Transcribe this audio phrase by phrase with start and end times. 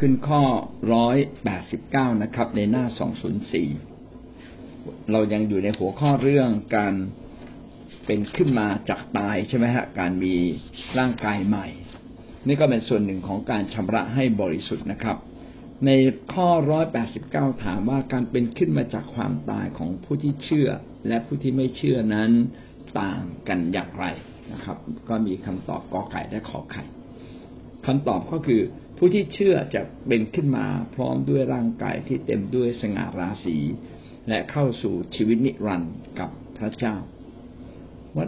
[0.00, 0.42] ขึ้นข้อ
[0.92, 3.68] ร้อยแปดสิบเก้านะครับ ในหน้าสองศูนย์สี่
[5.12, 6.94] เรายังอยู่ในหัวข้อเรื่องการ
[8.06, 10.34] เป็นขึ้นมาจากตายใช่ไหมฮะการมี
[10.98, 11.66] ร่างกายใหม่
[12.46, 15.16] นี่ก็เป็นส่วนหนึ่งของการชำระให้บริสุทธิ์นะครับ
[15.86, 15.90] ใน
[16.32, 20.68] ข้อร้อยแปดสิบเก้าถามว่าการเป็นขึ้นมาจากความตายของผู้ที่เชื่อ
[21.08, 22.30] และผู้ที่ไม่เชื่อนั้น
[23.00, 24.06] ต่างกันอย่างไร
[24.52, 26.82] นะครับ ก็มีคำตอบกอไก่และขอไข่
[27.86, 28.62] คำตอบก็คือ
[28.96, 33.56] ผู้ที่เชื่อจะเป็นขึ้นมาพร้อมด้วยร่างกายที่เต็มด้วยสง่าราศี
[34.28, 36.94] และเข้าสู่ชีวิตนิรันดร์กับพระเจ้า
[38.16, 38.26] ว่า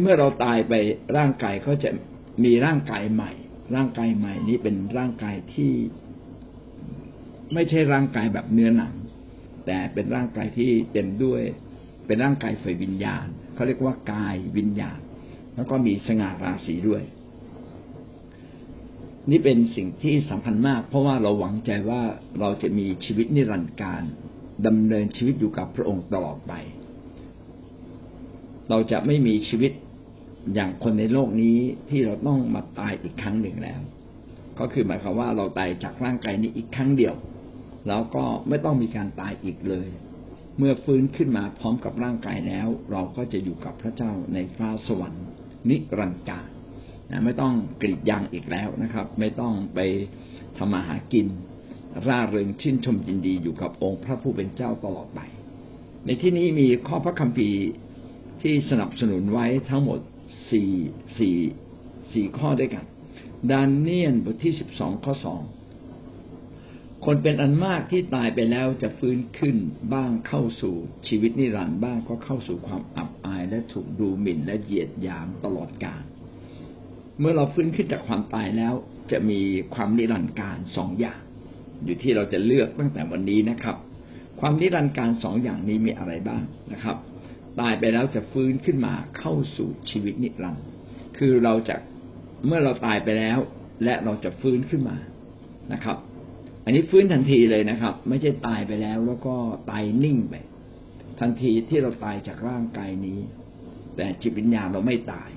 [0.00, 0.72] เมื่อเราตายไป
[1.16, 1.90] ร่างกายก็จะ
[2.44, 3.32] มีร่างกายใหม่
[3.74, 5.72] ร่างกายใหม่นี้เป็นร่างกายที่
[7.54, 8.94] ไม่ใช่ร่างกายแบบเนื้อหนัง
[9.66, 11.42] แต่เป็นร่างกายที่เต็มด้วย
[12.06, 14.98] เป็นร่างกายไฟวิญญาณเขาเรียกว่ากายวิญญาณ
[15.54, 17.02] แล้วก็มีสง่าราศีด้วย
[19.28, 22.02] นี่เป็นสิ่งที่สำคัญมาก เพราะว่าเราหวังใจว่า
[22.40, 24.02] เราจะมีชีวิตนิรันดร์การ
[24.66, 26.52] ดำเนินชีวิตอยู่กับพระองค์ตลอดไป
[28.68, 29.72] เราจะไม่มีชีวิต
[30.54, 31.56] อย่างคนในโลกนี้
[31.88, 33.80] ที่เราต้องมาตายอีกครั้งหนึ่งแล้ว
[34.58, 37.14] ก็คือหมายความว่าเราตายจากร่างกายนี้อีกครั้งเดียว
[37.88, 39.88] แล้วก็ไม่ต้องมีการตายอีกเลย
[40.58, 45.26] เมื่อฟื้นขึ้นมาพร้อมกับร่างกายแล้ว เราก็จะอยู่กับพระเจ้าในฟ้าสวรรค์
[45.68, 46.48] นิรันดร์การ
[47.24, 49.78] ไม่ต้องกรีดยางอีกแล้วนะครับ ไม่ต้องไป
[50.58, 51.26] ทำมาหากิน
[52.06, 55.20] ร่าเริงชื่นชมยินดีอยู่กับองค์พระผู้เป็นเจ้าตลอดไป
[56.06, 57.60] ในที่นี้มีข้อพระคัมภีร์
[58.42, 59.98] ที่สนับสนุนไว้ทั้งหมด
[60.50, 60.72] สี่
[61.18, 61.36] สี่
[62.12, 62.84] สี่ข้อด้วยกัน
[63.50, 65.42] ดาเนียลบทที่สิบสองข้อสอง
[67.04, 69.56] คนเป็นอันมากที่ตายไปแล้วจะฟื้นขึ้น
[69.94, 70.74] บ้างเข้าสู่
[71.08, 76.02] ชีวิตนิรันดร์บ้างก็เข้าสู่ความอับอายและถูกดูหมิ่นและเหยียดหยามตลอดกาล
[77.20, 78.74] เมื่อเราฟื้นขึ้นจากความตายแล้ว
[79.12, 79.40] จะมี
[79.74, 81.20] ความนิรันดร์การสองอย่าง
[81.84, 83.76] อยู่ที่เราจะเลือกตั้งแต่วันนี้นะครับ
[84.40, 86.96] ความนิรันดร์การสองอย่างนี้มีอะไรบ้างนะครับ
[87.60, 90.64] ตายไปแล้วจะฟื้นขึ้นมาเข้าสู่ชีวิตนิรันดร์
[91.18, 91.76] คือเราจะ
[92.46, 93.38] เมื่อเราตายไปแล้ว
[93.84, 94.96] และเราจะฟื้นขึ้นมา
[95.72, 95.96] นะครับ
[96.64, 99.34] อันนี้ฟื้นทันทีเลยนะครับ ไม่ใช่ตายไปแล้วแล้วก็
[99.70, 100.34] ตายนิ่งไป
[101.20, 103.18] ทันทีที่เราตายจากร่างกายนี้
[103.96, 105.30] แต่จิตวิญญาณเราไม่ตาย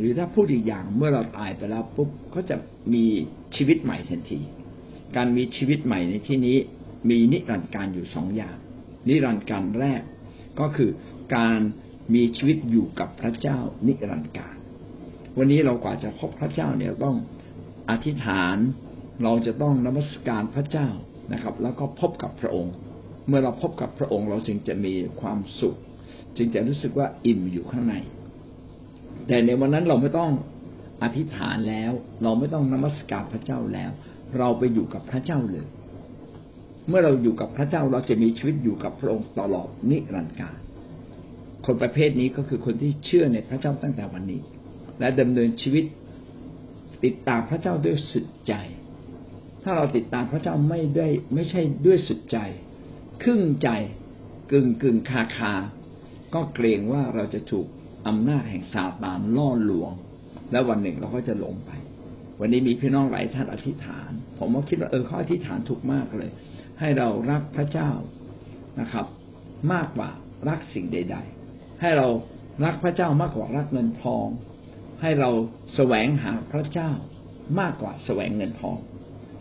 [0.00, 2.56] หรือถ้าพูดอีกอย่างเมื่อเราตายไปแล้วปุ๊บก็จะ
[2.94, 3.04] มี
[3.56, 4.40] ชีวิตใหม่ทันที
[5.16, 6.56] การมีชีวิตใหม่ในที่นี้
[7.10, 8.56] มีนิรันดร์การอยู่สองอย่าง
[9.08, 10.02] นิรันดร์การแรก
[10.60, 10.90] ก็คือ
[11.36, 11.60] การ
[12.14, 14.54] มีชีวิตอยู่กับพระเจ้านิรันดร์การ
[15.38, 17.16] วันนี้เรากว่าจะพบพระเจ้าเนี่ยต้อง
[17.90, 18.56] อธิษฐาน
[19.22, 20.88] เราจะต้องนมัสการพระเจ้า
[21.32, 22.74] นะครับ แล้วก็พบกับพระองค์
[23.28, 25.76] เมื่อเราพบกับพระองค์เราจึงจะมีความสุข
[26.36, 27.94] จึงจะรู้สึกว่าอิ่มอยู่ข้างใน
[29.26, 30.30] แต่ในวันนั้นเราไม่ต้อง
[31.02, 31.92] อธิษฐานแล้ว
[32.22, 33.90] เราไม่ต้องนมัสการพระเจ้าแล้ว
[34.38, 35.66] เราไปอยู่กับพระเจ้าเลย
[36.88, 40.56] เมื่อเราอยู่กับพระเจ้าเราจะมีชีวิตอยู่กับพระองค์ตลอดนิรันดร์การ
[41.66, 44.42] คนประเภทนี้ก็คือคนที่เชื่อในพระเจ้าตั้งแต่วันนี้
[45.00, 45.84] และดำเนินชีวิต
[47.04, 48.54] ติดตามพระเจ้าด้วยสุดใจ
[49.62, 52.38] ถ้าเราติดตามพระเจ้าไม่ได้ไม่ใช่ด้วยสุดใจ
[53.22, 53.68] ครึ่งใจ
[54.52, 55.52] กึ่งกึ่งคาคา
[56.34, 57.66] ก็เกรงว่าเราจะถูก
[58.08, 59.92] อำนาจแห่งซาตานล่อลวง
[60.50, 61.70] แล้ววันหนึ่งเราก็จะหลงไป
[62.40, 66.30] วันนี้มีพี่น้องหลายท่านอธิษฐาน ผมก็คิดว่าเออเขาอธิษฐานถูกมากเลย
[66.80, 67.90] ให้เรารักพระเจ้า
[68.80, 69.06] นะครับ
[69.72, 70.10] มากกว่า
[70.48, 71.16] รักสิ่งใด
[71.48, 72.06] ๆ ให้เรา
[72.64, 74.26] รักพระเจ้ามากกว่ารักเงินทอง
[75.00, 75.30] ให้เรา
[75.74, 76.90] แสวงหาพระเจ้า
[77.60, 78.78] มากกว่าแสวงเงินทอง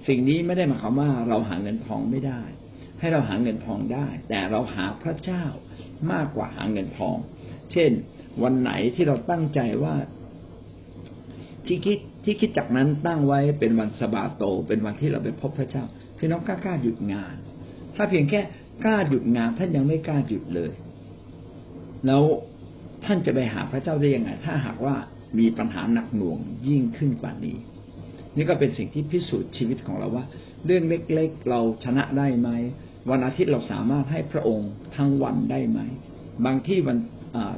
[0.07, 2.41] สิ่งนี้ไม่ได้หมายความว่าเราหาเงินทองไม่ได้
[2.99, 5.43] ให้เราหาเงินทองได้ แต่เราหาพระเจ้า
[6.11, 7.17] มากกว่าหาเงินทอง
[7.71, 7.91] เช่น
[8.43, 9.95] วันไหนที่เราตั้งใจว่า
[11.65, 15.83] ที่คิดที่คิดจากนั้นตั้งไว้เป็นวันสบาโต เป็นวันที่เราไปพบพระเจ้า
[16.17, 17.35] พี่น้องกล้ากล้าหยุดงาน
[17.95, 18.41] ถ้าเพียงแค่
[18.83, 20.71] กล้าหยุดงานท่านยังไม่กล้าหยุดเลย
[22.05, 22.23] แล้ว
[23.05, 24.95] ท่านจะไปหาพระเจ้าได้ยังไง ถ้าหากว่า
[25.39, 27.57] มีปัญหาหนักหน่วงยิ่งขึ้นกว่านี้
[28.35, 30.25] นี่ก็เป็นสิ่งที่พิสูจน์ชีวิตของเราว่า
[30.65, 32.49] เรื่องเล็กๆ เราชนะได้ไหม
[33.09, 35.79] วันอาทิตย์เราสามารถให้พระองค์ทั้งวันได้ไหม
[36.45, 36.97] บางที่วัน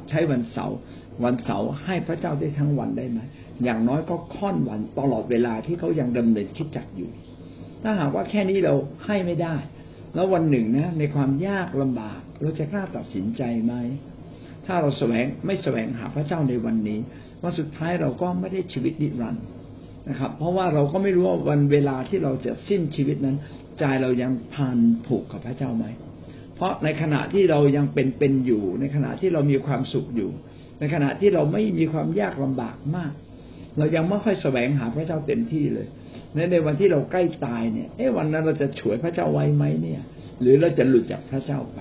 [0.10, 0.78] ใช้วันเสาร์
[1.24, 3.20] วันเสาร์ให้พระเจ้าได้ทั้งวันได้ไหม
[3.64, 7.10] อย่างน้อยก็ค่อนวันตลอดเวลาที่เขายังดำเนินคิดจักอยู่
[7.84, 8.74] ถ้าหากว่าแค่นี้เรา
[9.06, 9.56] ให้ไม่ได้
[10.16, 13.74] แล้ววันหนึ่งนะ ในความยากลำบาก เราจะกล้าตัดสินใจไหม
[14.66, 17.00] ถ้าเราแสวงไม่แสวงหาพระเจ้าในวันนี้
[17.44, 19.46] วันสุดท้ายเราก็ไม่ได้ชีวิตนิรันดร์
[20.10, 23.38] นะครับ เพราะว่าเราก็ไม่รู้ว่าวันเวลาที่เราจะสิ้นชีวิตนั้น
[23.80, 25.86] ใจเรายังพันผูกกับพระเจ้าไหม
[26.62, 30.32] เพราะในขณะที่เรายังเป็นเป็นอยู่ ในขณะที่เรามีความสุขอยู่
[30.80, 33.14] ในขณะที่เราไม่มีความยากลำบากมาก
[33.78, 35.88] เรายังไม่ค่อยแสวงหาพระเจ้าเต็มที่เลย
[36.34, 40.02] ในในวันที่เราใกล้ตายเนี่ยเอ๊ะวันนั้นเราจะฉวยพระเจ้าไว้ไหมเนี่ย
[40.42, 41.80] หรือเราจะหลุดจากพระเจ้าไป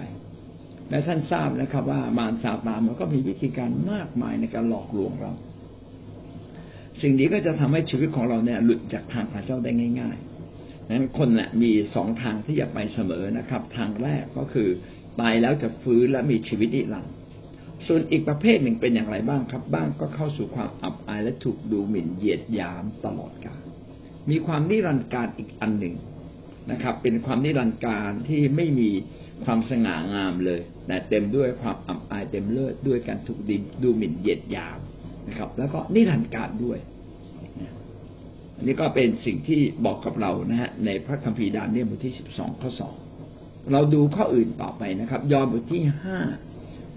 [0.90, 5.32] และท่านทราบนะครับ ว่ามารซาตานมันก็มีวิธีการมากมายในการหลอกลวงเรา
[7.02, 10.29] สิ่งนี้ก็จะทำให้ชีวิตของเราเนี่ยหลุดจากทางพระเจ้าได้ง่าย ๆ
[10.90, 14.68] นั้นคนนี่ยมีสองทางที่จะไปเสมอนะครับ ทางแรกก็คือ
[15.20, 17.14] ตายแล้วจะฟื้นและมีชีวิตนิรันดร์
[17.86, 23.62] ส่วนอีกประเภทหนึ่งเป็นอย่างไรบ้างครับ บ้างก็เข้าสู่ความอับอายและถูกดูหมิ่นเหยียดหยามตลอดกาล
[24.30, 25.94] มีความนิรันดร์การอีกอันหนึ่ง
[26.70, 28.90] นะครับ เป็นความนิรันดร์การที่ไม่มี
[29.44, 34.78] ความสง่างามเลยแต่เต็มด้วยความอับอายเต็มเลือดด้วยการถูกดินดูหมิ่นเหยียดหยาม
[35.28, 36.78] นะครับ แล้วก็นิรันดร์การด้วย
[38.60, 42.94] อันนี้ก็เป็นสิ่งที่บอกกับเรานะฮะในพระคัมภีร์ดานเนียลบทที่สิบสองข้อสอง
[43.72, 46.18] เราดูข้ออื่นต่อไปนะครับ ยอห์นบทที่ห้า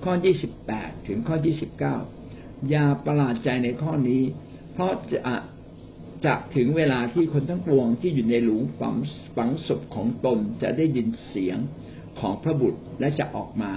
[0.03, 1.95] ข้อยี่สิบแปดถึงข้อยี่สิบเก้า
[2.69, 4.21] อย่าประหลาดใจในข้อนี้
[4.73, 5.19] เพราะจะ
[6.25, 8.95] จะถึงเวลาที่คนทั้งปวงที่อยู่ในหลุมฝัง
[9.35, 11.57] ฝังศพของตนจะได้ยินเสียง
[12.19, 13.73] ของพระบุตรและจะออกมา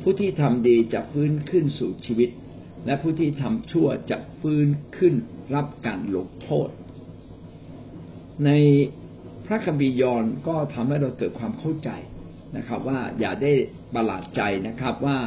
[0.00, 2.30] ผู้ที่ทำดีจะฟื้นขึ้นสู่ชีวิต
[2.86, 5.14] และผู้ที่ทำชั่วจะฟื้นขึ้น
[5.54, 6.68] รับการลงโทษ
[8.44, 8.50] ใน
[9.46, 11.90] พระคัมภีร์ยอนก็ทำให้เราเกิดความเข้าใจ
[12.56, 13.52] นะครับ ว่าอย่าได้
[13.94, 15.18] ประหลาดใจนะครับว่า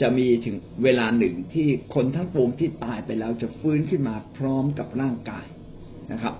[0.00, 5.46] จะมีถึงเวลาหนึ่งที่คนทั้งปวงที่ตายไปแล้วจะฟื้นขึ้นมาพร้อมกับร่างกาย
[6.12, 6.34] นะครับ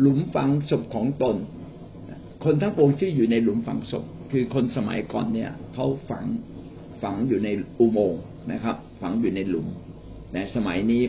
[0.00, 1.36] หลุมฝังศพของตน
[2.44, 6.24] คนทั้งปวงที่อยู่ในหลุมฝังศพ คือคนสมัยก่อนเนี่ยเขาฝัง
[7.02, 7.48] ฝังอยู่ใน
[7.80, 9.66] อุโมงค์ นะครับ ฝังอยู่ในหลุม
[10.32, 11.02] แต่สมัยนี้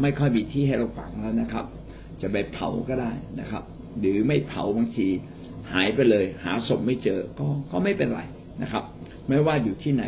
[0.00, 1.66] ไม่ค่อยมีที่ให้เราฝังแล้วนะครับ
[2.20, 3.62] จะไปเผาก็ได้นะครับ
[3.98, 5.08] หรือไม่เผาบางที
[5.72, 8.20] หายไปเลย หาศพไม่เจอก็ก็ไม่เป็นไร
[8.62, 8.84] นะครับ
[9.28, 10.04] ไม่ว่าอยู่ที่ไหน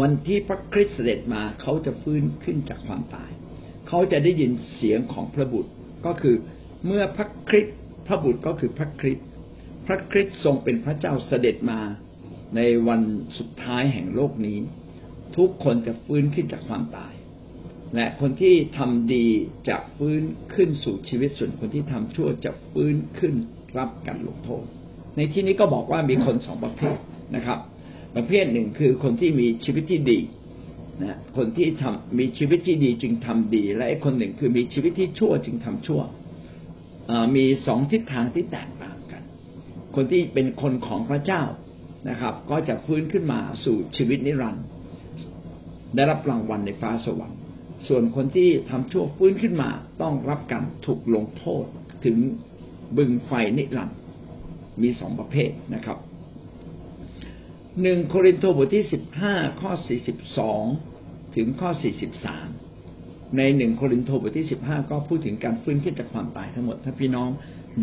[0.00, 3.30] วันที่พระคริสต์เสด็จมาเขาจะฟื้นขึ้นจากความตาย
[3.88, 5.70] เขาจะได้ยินเสียงของพระบุตร
[6.06, 6.36] ก็คือ
[6.86, 9.26] เมื่อพระคริสต์พระบุตรก็คือพระคริสต์
[9.86, 11.80] พระคริสต์ทรงเป็นพระเจ้าเสด็จมา
[12.56, 13.02] ในวัน
[13.38, 14.58] สุดท้ายแห่งโลกนี้
[15.36, 17.14] ทุกคนจะฟื้นขึ้นจากความตาย
[17.94, 19.26] และคนที่ทำดี
[19.68, 20.22] จะฟื้น
[20.54, 23.34] ขึ้นสู่ชีวิตส่วนคนที่ทำชั่วจะฟื้นขึ้น
[23.78, 24.64] รับการลงโทษ
[25.16, 26.96] ในที่นี้ก็บอกว่ามีคนสองประเภท
[27.36, 27.58] นะครับ
[28.16, 30.20] ประเภทหนึ่งคือคนที่มีชีวิตที่ดี
[31.02, 36.00] นะคนที่ทำมีชีวิตที่ดีจึงทำดี และอีกคนหนึ่งคือมีชีวิตที่ชั่วจึงทำชั่ว
[37.36, 39.22] มีสองทิศทางที่แตกต่างกัน
[39.94, 41.42] คนที่เป็นคนของพระเจ้า
[42.08, 44.64] นะครับ ก็จะฟื้นขึ้นมาสู่ชีวิตนิรันดร์
[45.94, 47.40] ได้รับรางวัลในฟ้าสวรรค์
[47.88, 49.70] ส่วนคนที่ทำชั่วฟื้นขึ้นมา
[50.02, 51.64] ต้องรับการถูกลงโทษ
[52.04, 52.16] ถึง
[52.96, 53.98] บึงไฟนิรันดร์
[54.82, 55.98] มีสองประเภทนะครับ
[57.82, 60.62] หนึ่งโครินธ์บทที่สิบห้าข้อสี่สิบสอง
[61.36, 62.46] ถึงข้อสี่สิบสาม
[63.36, 67.28] ในหนึ่งโครินธ์บทที่สิบห้าก็พูดถึงการฟื้นขึ้นจากความตายทั้งหมด ถ้าพี่น้อง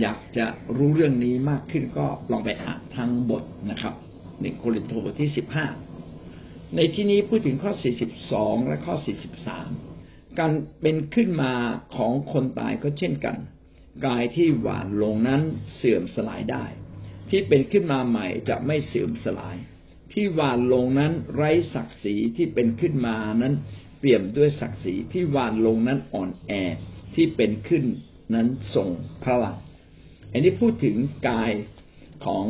[0.01, 0.45] อยากจะ
[0.77, 3.93] รู้เรื่องนี้มากขึ้นก็ลองไปอ่านทั้งบทนะครับ
[4.41, 5.67] หนึ่งโครินธ์บทที่สิบห้า
[6.75, 9.69] ในที่นี้พูดถึงข้อสี่สิบสองและข้อสี่สิบสาม
[10.39, 10.51] การ
[10.81, 11.53] เป็นขึ้นมา
[11.95, 13.37] ของคนตายก็เช่นกัน
[14.05, 15.41] กายที่หวานลงนั้น
[15.75, 16.65] เสื่อมสลายได้
[17.29, 19.57] ที่เป็นขึ้นมาใหม่จะไม่เสื่อมสลาย
[20.13, 23.53] ที่หวานลงนั้นไร้ศักดิ์ศรีที่เป็นขึ้นมานั้น
[23.99, 26.51] เปี่ยมด้วยศักดิ์ศรีที่หวานลงนั้นอ่อนแอ
[27.15, 27.83] ที่เป็นขึ้น
[28.33, 28.89] นั้นทรง
[29.23, 29.57] พลัง
[30.31, 30.95] อันนี้พูดถึง
[31.29, 31.51] กาย
[32.25, 32.45] ของ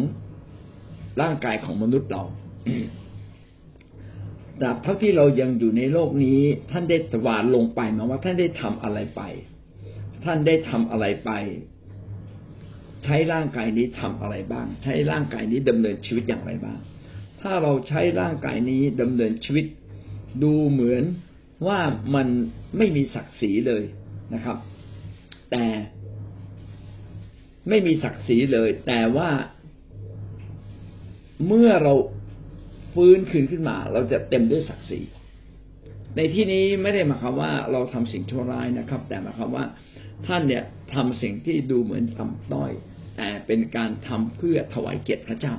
[1.22, 2.24] ร่างกายของมนุษย์เรา
[4.62, 6.42] ตราบเท่าที่เรายังอยู่ในโลกนี้
[6.72, 9.22] ท่านได้หวานลงไปมาว่าท่านได้ทำอะไรไป
[10.24, 11.32] ท่านได้ทำอะไรไป
[13.04, 16.80] ใช้ร่างกายนี้ทำอะไรบ้าง ใช้ร่างกายนี้ดำเนินชีวิตอย่างไรบ้าง
[17.42, 19.66] ถ้าเราใช้ร่างกายนี้ดำเนินชีวิต
[20.44, 21.04] ดูเหมือน
[21.68, 21.80] ว่า
[22.16, 22.28] มัน
[22.78, 23.84] ไม่มีศักดิ์ศรีเลย
[24.34, 24.58] นะครับ
[25.52, 25.66] แต่
[27.70, 29.30] ไม่มีศักดิ์ศรีเลย แต่ว่า
[31.48, 31.94] เมื่อเรา
[32.94, 35.02] ฟื้นคืนขึ้นมา เราจะเต็มด้วยศักดิ์ศรี
[36.16, 39.66] ในที่นี้ไม่ได้หมายความว่าเราทำสิ่งชั่วร้ายนะครับ แต่หมายความว่า
[40.28, 42.72] ท่านเนี่ยทำสิ่งที่ดูเหมือนต่ำต้อย
[43.18, 45.54] แต่เป็นการทำเพื่อถวายเกียรติพระเจ้า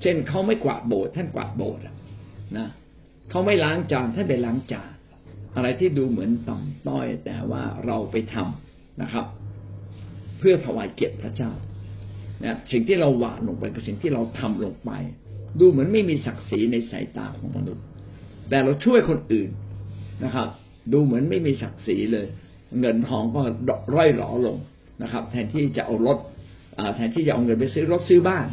[0.00, 1.82] เช่นเขาไม่กวาดโบสถ์ท่านกวาดโบสถ์
[2.56, 2.68] นะ
[3.30, 4.92] เขาไม่ล้างจานท่านไปล้างจาน
[5.56, 9.26] อะไรที่ดูเหมือนต่ำต้อย แต่ว่าเราไปทำนะครับ
[10.38, 11.50] เพื่อถวายเกียรติพระเจ้า
[12.44, 14.90] นะสิ่งที่เราหวานลงไปกับสิ่งที่เราทำลงไป
[15.60, 17.84] ดูเหมือนไม่มีศักดิ์ศรีในสายตาของมนุษย์
[18.48, 19.50] แต่เราช่วยคนอื่น
[20.24, 20.48] นะครับ
[20.92, 22.26] ดูเหมือนไม่มีศักดิ์ศรีเลย
[22.80, 23.40] เงินทองก็
[23.94, 24.56] ร่อยหลอลง
[25.02, 26.18] นะครับ แทนที่จะเอารถ
[26.94, 28.46] แทนที่จะเอาเงินไปซื้อรถซื้อบ้าน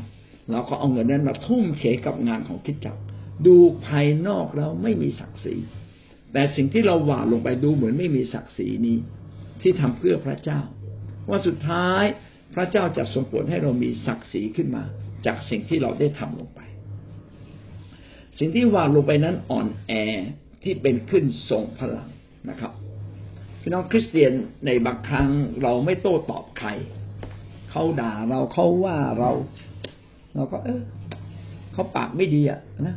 [0.52, 2.98] เราก็เอาเงินนั้นมาทุ่มเทกับงานของคิดจัก
[3.46, 3.56] ดู
[3.86, 5.56] ภายนอกแล้วไม่มีศักดิ์ศรี
[6.34, 8.98] แต่สิ่งที่เราหวานลงไปดูเหมือนไม่มีศักดิ์ศรีนี้
[9.62, 10.60] ที่ทำเพื่อพระเจ้า
[11.30, 12.04] ว่าสุดท้าย
[12.54, 14.84] พระเจ้าจะทรงโปรดให้เรามีศักดิ์ศรีขึ้นมา
[15.26, 16.62] จากสิ่งที่เราได้ทำลงไป
[18.40, 19.92] สิ่งที่วานลงไปนั้นอ่อนแอ
[20.64, 22.10] ที่เป็นขึ้นทรงพลัง
[22.50, 22.72] นะครับ
[23.62, 24.32] พี่น้องคริสเตียน
[24.66, 25.30] ในบางครั้ง
[25.64, 26.70] เราไม่โต้ตอบใคร
[27.72, 29.32] เขาด่าเราเขาว่าเรา
[30.36, 30.82] เราก็ เออ
[31.74, 32.96] เขาปากไม่ดีอะนะ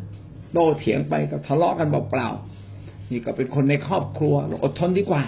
[0.52, 5.22] โตเถียงไปก็ทะเลาะกันเปล่าๆนี่ก็เป็นคนในครอบครัวเราอดทนดีกว่า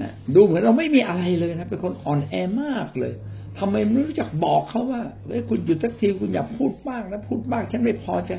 [0.00, 3.14] นะดูเหมือนเราไม่มีอะไรเลยนะเป็นคนอ่อนแอมากเลย
[3.58, 8.32] ทำไมไม่รู้จักบอกเขาว่าเฮ้ยคุณหยุดสักทีคุณอย่าพูดบ้างนะพูดบ้างฉันไม่พอใจ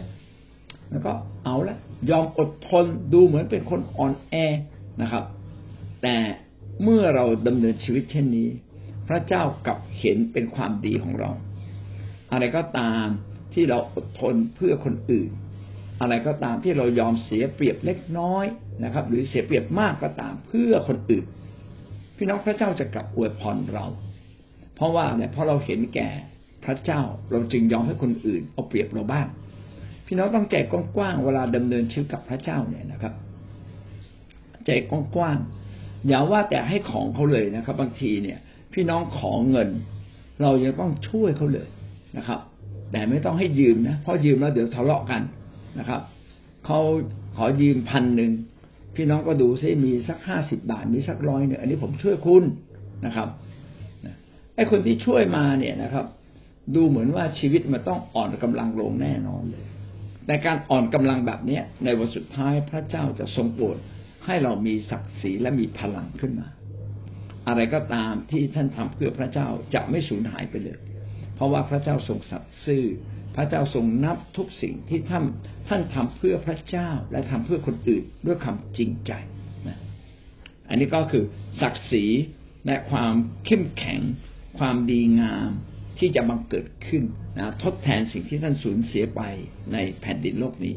[0.90, 1.12] แล้วก็
[1.46, 1.78] เอาละ
[2.10, 4.36] ยอมอดทนดูเหมือนเป็นคนอ่อนแอ
[5.02, 5.24] นะครับ
[6.04, 6.16] แต่
[6.84, 8.50] เมื่อเราดำเนินชีวิตเช่นนี้
[9.08, 11.32] พระเจ้ากลับเห็นเป็นความดีของเรา
[12.32, 13.06] อะไรก็ตาม
[13.54, 15.30] ที่เราอดทนเพื่อคนอื่น
[16.02, 18.46] อะไรก็ตามที่เรายอมเสียเปรียบเล็กน้อย
[18.84, 21.26] นะครับ หรือเสียเปรียบมากก็ตามเพื่อคนอื่น
[22.22, 23.86] พี่น้องพระเจ้าจะกลับอวยพรเรา
[24.76, 26.10] เพราะว่าเนี่ยเพราะเราเห็นแก่
[26.66, 29.28] พระเจ้าเราจึงยอมให้คนอื่นเอาเปรียบเราบ้าง
[30.06, 33.14] พี่น้องต้องใจกว้างๆเวลาดำเนินชีวิตกับพระเจ้าเนี่ยนะครับ
[34.66, 38.40] ใจกว้างๆอย่าว่าแต่ให้ของเขาเลยนะครับ บางทีเนี่ย
[38.74, 39.70] พี่น้องขอเงิน
[40.42, 41.68] เรายังต้องช่วยเขาเลย
[42.18, 42.40] นะครับ
[42.92, 45.22] แต่ไม่ต้องให้ยืมนะเพราะยืมแล้วเดี๋ยวทะเลาะกัน
[45.80, 46.02] นะครับ
[46.66, 46.80] เขา
[47.38, 48.32] ขอยืมพันหนึ่ง
[49.00, 52.44] พี่น้องก็ดูซิมีสักห้าสิบบาท มีสักร้อยเนี่ยอันนี้ผมช่วยคุณ
[53.06, 53.28] นะครับ
[54.56, 56.06] ไอ้คนที่ช่วยมาเนี่ยนะครับ
[56.76, 59.66] ดูเหมือนว่าชีวิตมันต้องอ่อนกำลังลงแน่นอนเลย
[60.26, 63.78] แต่การอ่อนกำลังแบบเนี้ย ในวันสุดท้ายพระเจ้าจะทรงโปรด
[64.26, 66.48] ให้เรามีศักดิ์ศรีและมีพลังขึ้นมา
[67.48, 70.80] อะไรก็ตามที่ท่านทำเพื่อพระเจ้าจะไม่สูญหายไปเลย
[71.36, 72.84] เพราะว่าพระเจ้าทรงสัตย์ซื่อ
[73.40, 75.24] ระเจ้าทรงนับทุกสิ่งที่ท่าน
[75.68, 79.12] ท่านทำเพื่อพระเจ้าและทำเพื่อคนอื่นด้วยคำจริงใจ
[79.68, 79.78] นะ
[80.70, 81.24] อันนี้ก็คือ
[81.62, 82.06] ศักดิ์ศรี
[82.66, 83.14] และความ
[83.46, 84.00] เข้มแข็ง
[84.60, 85.50] ความดีงาม
[86.00, 87.04] ที่จะบังเกิดขึ้น
[87.38, 89.22] นะทดแทนสิ่งที่ท่านสูญเสียไป
[89.74, 90.74] ในแผ่นดินโลกนี้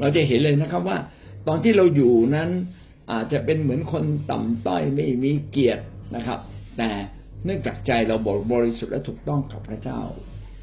[0.00, 0.98] เราจะเห็นเลยนะครับว่า
[1.48, 2.50] ตอนที่เราอยู่นั้น
[3.12, 5.84] อาจจะเป็นเหมือนคนต่ำต้อยไม่มีเกียรติ
[6.16, 6.38] นะครับ
[6.78, 6.90] แต่
[7.44, 8.16] เนื่องจากใจเรา
[8.52, 10.00] บริสุทธิ์และถูกต้องกับพระเจ้า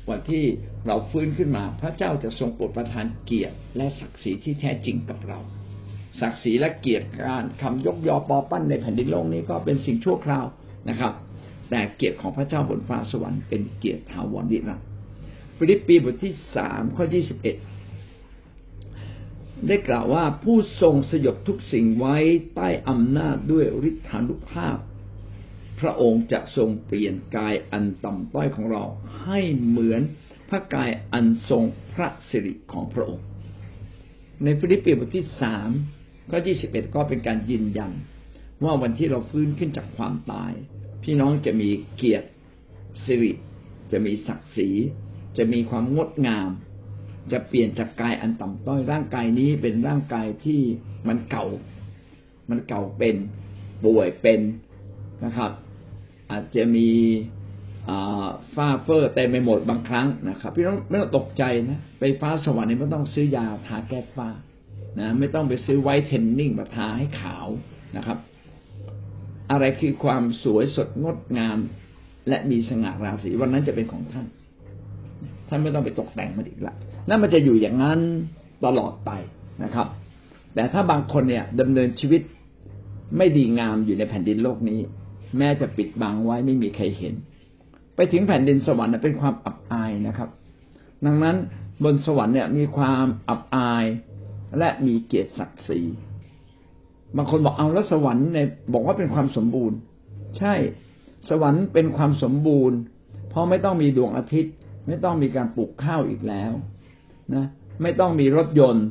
[0.09, 0.45] วันที่
[0.87, 5.39] เราฟื้นขึ้นมา พระเจ้าจะทรงโปรดประทานเกียรติและศักดิ์ศรีที่แท้จริงกับเรา
[6.19, 10.45] ศักดิ์ศรีและเกียรติการคำยกยอปอปั้นในแผ่นดินโลกนี้ก็เป็นสิ่งชั่วคราว
[10.89, 11.13] นะครับ
[11.69, 14.87] แต่เกียรติของพระเจ้าบนฟ้าสวรรค์เป็นเกียรติถาวรนิรันดร์
[15.57, 17.55] ฟิลิปปีบทที่สามข้อยี่สิบเอ็ด
[19.67, 22.17] ได้กล่าวว่าผู้ทรงสยบทุกสิ่งไว้
[22.55, 24.77] ใต้อำนาจด้วยฤทธานุภาพ
[25.79, 28.83] พระองค์จะทรงเปลี่ยนกายอันต่ำต้อยของเรา
[29.23, 30.01] ให้เหมือน
[30.49, 33.25] พระกายอันทรงพระสิริของพระองค์
[34.43, 35.69] ในฟิลิปปีบทที่สาม
[36.29, 37.91] ข้อที่สิบเอ็ดก็เป็นการยืนยัน
[38.63, 40.53] ว่าวันที่เราฟื้นขึ้นจากความตาย
[41.03, 42.27] พี่น้องจะมีเกียรติ
[43.05, 43.31] สิริ
[43.91, 44.69] จะมีศักดิ์ศรี
[45.37, 46.49] จะมีความงดงาม
[47.31, 50.61] จะเปลี่ยนจากกายอันต่ำต้อยร่างกายนี้เป็นร่างกายที่
[51.07, 51.45] มันเก่า
[52.49, 53.15] มันเก่าเป็น
[53.83, 54.41] ป่วยเป็น
[55.25, 55.51] นะครับ
[56.31, 56.89] อาจจะมี
[58.55, 64.29] ฝ้าเฟอร์เต็มไปหมดบางครั้งนะครับพี่น้องไม่ต้องตกใจนะไปฟ้าสวรรค์นี่ไม่ต้องซื้อยาทาแก้ฝ้า
[64.99, 67.47] นะไม่ต้องไปซื้อไวท์เทนนิ่งมาทาให้ขาว
[67.97, 68.17] นะครับ
[69.51, 71.57] อะไรคือความสวยสดงดงาม
[72.27, 74.25] และมีสง่าราศีวันนั้นจะเป็นของท่าน
[75.49, 76.73] ท่านไม่ต้องไปตกแต่งมันอีกละ
[77.07, 77.99] นั่นมันจะอยู่อย่างนั้น
[78.65, 79.11] ตลอดไป
[79.63, 79.87] นะครับ
[80.53, 82.21] แต่ถ้าบางคนเนี่ยดำเนินชีวิต
[83.17, 84.79] ไม่ดีงามอยู่ในแผ่นดินโลกนี้
[85.37, 87.15] แม้จะปิดบังไว้ไม่มีใครเห็น
[87.95, 90.29] ไปถึงแผ่นดินสวรรค์เป็นความอับอายนะครับ
[91.05, 91.35] ดังนั้น
[91.83, 93.85] บนสวรรค์เนี่ยมีความอับอาย
[94.57, 95.81] และมีเกียรติศักดิ์ศรี
[97.17, 99.77] บางคนบอกเอาแล้วสวรรค์เนี่ยบอกว่าเป็นความสมบูรณ์
[100.37, 100.53] ใช่
[101.29, 102.77] สวรรค์เป็นความสมบูรณ์
[103.29, 104.53] เพราะไม่ต้องมีดวงอาทิตย์
[104.87, 106.51] ไม่ต้องมีการปลูกข้าวอีกแล้ว
[107.35, 107.45] นะ
[107.81, 108.85] ไม่ต้องมีรถยนต์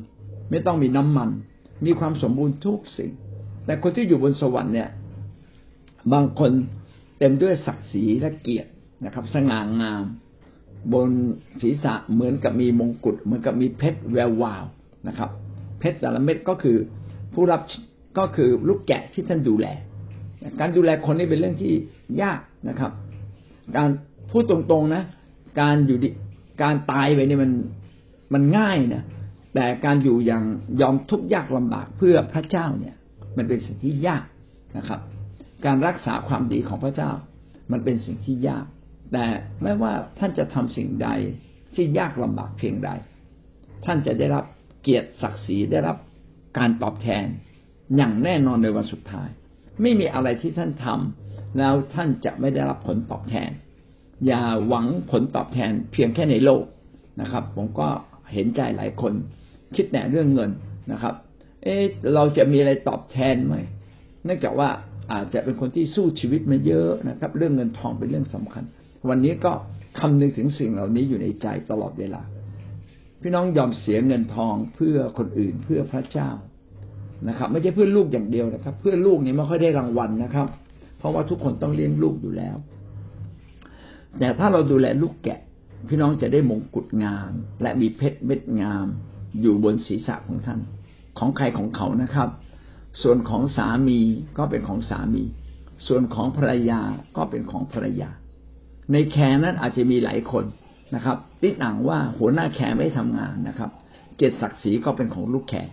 [0.51, 1.31] ไม่ต้องมีน้ำมัน
[1.87, 3.11] มีความสมบูรณ์ทุกสิ่ง
[3.65, 4.89] แต่คนที่อยู่บนสวรรค์เนี่ย
[6.13, 6.51] บางคน
[7.19, 8.71] เต็มด้วยศักดิ์ศรีและเกียรติ
[9.05, 10.05] นะครับ สง่างาม
[10.93, 11.11] บน
[11.63, 14.65] ศีรษะเหมือนกับมีมงกุฎเหมือนกับมีเพชรแวววาว
[15.09, 15.31] นะครับ
[15.79, 16.77] เพชรแต่ละเม็ดก็คือ
[17.35, 17.61] ผู้รับ
[18.19, 19.67] ก็คือลูกแกะที่ท่านดูแล
[20.61, 21.73] การดูแลคนนี้เป็นเรื่องที่
[22.23, 22.93] ยากนะครับ
[23.77, 23.89] การ
[24.31, 25.03] พูดตรงๆนะ
[25.61, 25.99] การอยู่
[26.63, 27.53] การตายไปนี่มัน
[28.35, 29.03] มันง่ายนะ
[29.55, 30.43] แต่การอยู่อย่าง
[30.81, 32.95] ยอมทุกข์ยากลำบากเพื่อพระเจ้าเนี่ย
[33.37, 34.25] มันเป็นสิ่งที่ยาก
[34.77, 35.01] นะครับ
[35.65, 37.11] การรักษาความดีของพระเจ้า
[37.73, 38.67] มันเป็นสิ่งที่ยาก
[39.13, 39.27] แต่
[39.63, 41.09] ไม่ว่าท่านจะทำสิ่งใด
[41.75, 42.91] ที่ยากลำบากเพียงใด
[43.85, 44.45] ท่านจะได้รับ
[44.83, 45.97] เกียรติศักดิ์ศรีได้รับ
[46.59, 47.27] การตอบแทน
[47.97, 49.29] อย่างแน่นอนในวันสุดท้าย
[49.83, 53.51] ไม่มีอะไรที่ท่านทำแล้วท่านจะไม่ได้รับผลตอบแทน
[54.27, 56.65] อย่าหวังผลตอบแทนเพียงแค่ในโลก
[57.21, 57.89] นะครับ ผมก็
[58.33, 59.13] เห็นใจหลายคน
[59.75, 60.51] คิดแต่เรื่องเงิน
[60.93, 61.15] นะครับ
[61.63, 61.83] เอ๊ะ
[62.15, 63.57] เราจะมีอะไรตอบแทนไหม
[64.25, 64.71] เนื่องจากว่า
[65.13, 68.65] อาจจะเป็นคนที่สู้ชีวิตมาเยอะนะครับ เรื่องเงินทองเป็นเรื่องสำคัญ
[69.09, 69.53] วันนี้ก็
[69.99, 72.23] คำนึงถึงสิ่งเหล่านี้อยู่ในใจตลอดเวลา
[73.23, 76.31] พี่น้องยอมเสียเงินทองเพื่อคนอื่นเพื่อพระเจ้า
[77.29, 80.47] นะครับ ไม่ใช่เพื่อลูกอย่างเดียวนะครับ เพื่อลูกนี้ไม่ค่อยได้รางวัลนะครับ
[80.99, 82.57] เพราะว่าทุกคนต้องเลี้ยงลูกอยู่แล้ว
[84.19, 85.41] แต่ถ้าเราดูแลลูกแกะ
[85.89, 87.31] พี่น้องจะได้มงกุฎงาม
[87.63, 88.87] และมีเพชรเม็ดงาม
[89.43, 90.61] อยู่บนศีรษะของท่าน
[91.19, 92.29] ของใครของเขานะครับ
[93.03, 94.01] ส่วนของสามี
[94.39, 95.25] ก็เป็นของสามี
[95.87, 96.81] ส่วนของภรรยา
[97.17, 98.11] ก็เป็นของภรรยา
[98.93, 100.45] ใน care นั้นอาจจะมีหลายคน
[100.95, 103.71] นะครับ ติดหนังว่าหัวหน้า care ไม่ทำงานนะครับ
[104.17, 105.73] เกียรติศักดิ์ศรีก็เป็นของลูก care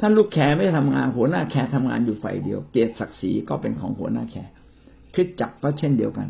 [0.00, 4.50] ถ้าลูก care ไม่ทำงาน หัวหน้า care ทำงานอยู่ฝ่ายเดียว เกียรติศักดิ์ศรีก็เป็นของหัวหน้า care
[5.14, 6.26] คริสตจักรก็เช่นเดียวกัน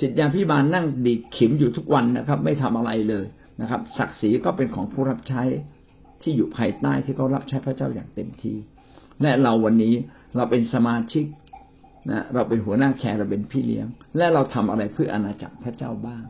[0.00, 3.24] ศิษยาภิบาลนั่งตีขิมอยู่ทุกวันนะครับ ไม่ทำอะไรเลย
[3.60, 5.42] นะครับ ศักดิ์ศรีก็เป็นของผู้รับใช้
[6.22, 8.56] ที่อยู่ภายใต้ที่เขารับใช้พระเจ้าอย่างเต็มที่
[9.22, 9.94] และเราวันนี้
[10.36, 11.24] เราเป็นสมาชิก
[12.10, 13.86] นะเราเป็นหัวหน้าแคร์เราเป็นพี่เลี้ยง
[14.16, 16.24] และเราทำอะไรเพื่ออาณาจักรพระเจ้าบ้าง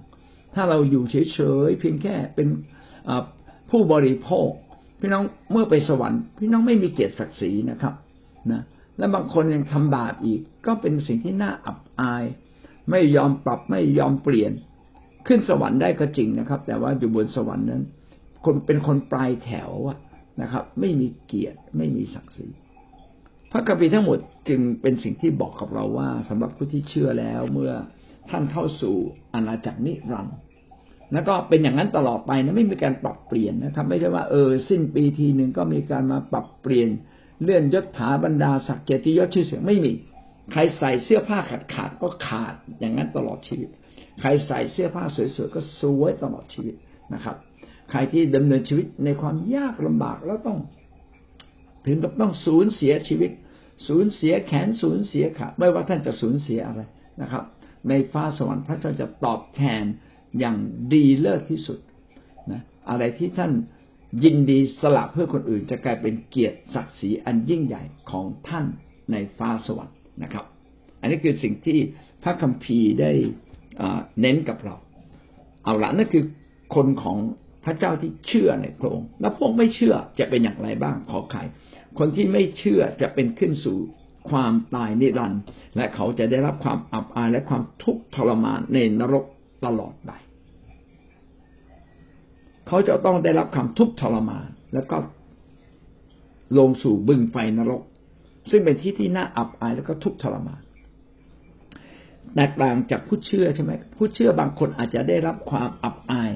[0.55, 2.49] ถ้าเราอยู่เฉยๆเพียงแค่เป็น
[3.71, 4.51] ผู้บริโภค
[5.01, 7.95] พี่น้องเมื่อไปสวรรค์ พี่น้องไม่มีเกียรติศักดิ์ศรีนะครับ
[8.53, 8.63] นะ
[8.99, 12.25] และบางคนยังทำบาปอีก ก็เป็นสิ่งที่น่าอับอาย
[12.91, 14.53] ไม่ยอมปรับไม่ยอมเปลี่ยน
[15.27, 17.83] ขึ้นสวรรค์ได้ก็จริงนะครับ แต่ว่าอยู่บนสวรรค์นั้น
[18.45, 19.71] คนเป็นคนปลายแถว
[20.43, 22.49] นะครับ ไม่มีเกียรติไม่มีศักดิ์ศรี
[23.53, 24.19] พระคัมภีร์ทั้งหมด
[24.49, 27.73] จึงเป็นสิ่งที่บอกกับเราว่าสำหรับผู้ที่เชื่อแล้วเมื่อ
[28.31, 28.95] ท่านเข้าสู่
[29.35, 30.37] อาณาจักรนิรันดร์
[31.13, 36.89] แล้วก็เป็นอย่างนั้นตลอดไปนะไม่มีการปรับเปลี่ยนนะครับ ไม่ใช่ว่าเออสิ้นปีทีหนึ่งก็มีการมาปรับเปลี่ยน
[37.43, 39.93] เลื่อนยศถาบรรดาศักดิ์เกียรติยศชื่อเสียงไม่มี
[40.53, 43.69] ใครใส่เสื้อผ้าขาดขาดก็ขาดอย่างนั้นตลอดชีวิต
[44.21, 46.75] ใครใส่เสื้อผ้าสวยๆก็สวยตลอดชีวิต
[47.15, 47.37] นะครับ
[47.91, 50.59] ใครที่ดำเนินชีวิตในความยากลำบากแล้วต้อง
[51.87, 53.31] ถึงกับต้องสูญเสียชีวิต
[53.89, 56.83] สูญเสียแขนสูญเสียขาไม่ว่าท่านจะสูญเสียอะไร
[57.23, 57.45] นะครับ
[57.89, 59.85] ในฟ้าสวรรค์พระเจ้าจะตอบแทน
[60.39, 60.57] อย่าง
[60.93, 61.79] ดีเลิศที่สุด
[62.53, 63.53] นะอะไรที่ท่าน
[64.25, 68.67] ยินดีสละเพื่อคนอื่นจะกลายเป็นเกียรติศักดิ์ศรีอันยิ่งใหญ่ของท่าน
[69.13, 70.45] ในฟ้าสวรรค์นะครับ
[71.01, 71.79] อันนี้คือสิ่งที่
[72.23, 73.13] พระคัมภีร์ได้
[74.21, 74.77] เน้นกับเรา
[75.65, 76.25] เอาละนั่นคือ
[76.75, 77.17] คนของ
[77.65, 81.43] พระเจ้าที่เชื่อในพระองค์ แล้วพวกไม่เชื่อจะเป็นอย่างไรบ้างขอไข่
[81.99, 83.79] คนที่ไม่เชื่อจะเป็นขึ้นสู่
[84.31, 85.43] ความตายนิรันดร์
[85.77, 89.25] และเขาจะได้รับความอับอายและความทุกข์ทรมานในนรก
[89.65, 90.11] ตลอดไป
[92.67, 94.97] เขาจะต้องได้รับความทุกข์ทรมาน แล้วก็
[96.59, 97.83] ลงสู่บึงไฟนรก
[98.51, 100.63] ซึ่งเป็นที่ที่น่าอับอายแล้วก็ทุกข์ทรมาน
[102.35, 106.33] แตกต่างจากผู้เชื่อใช่ไหมผู้เชื่อบางคนอาจจะได้รับความอับอาย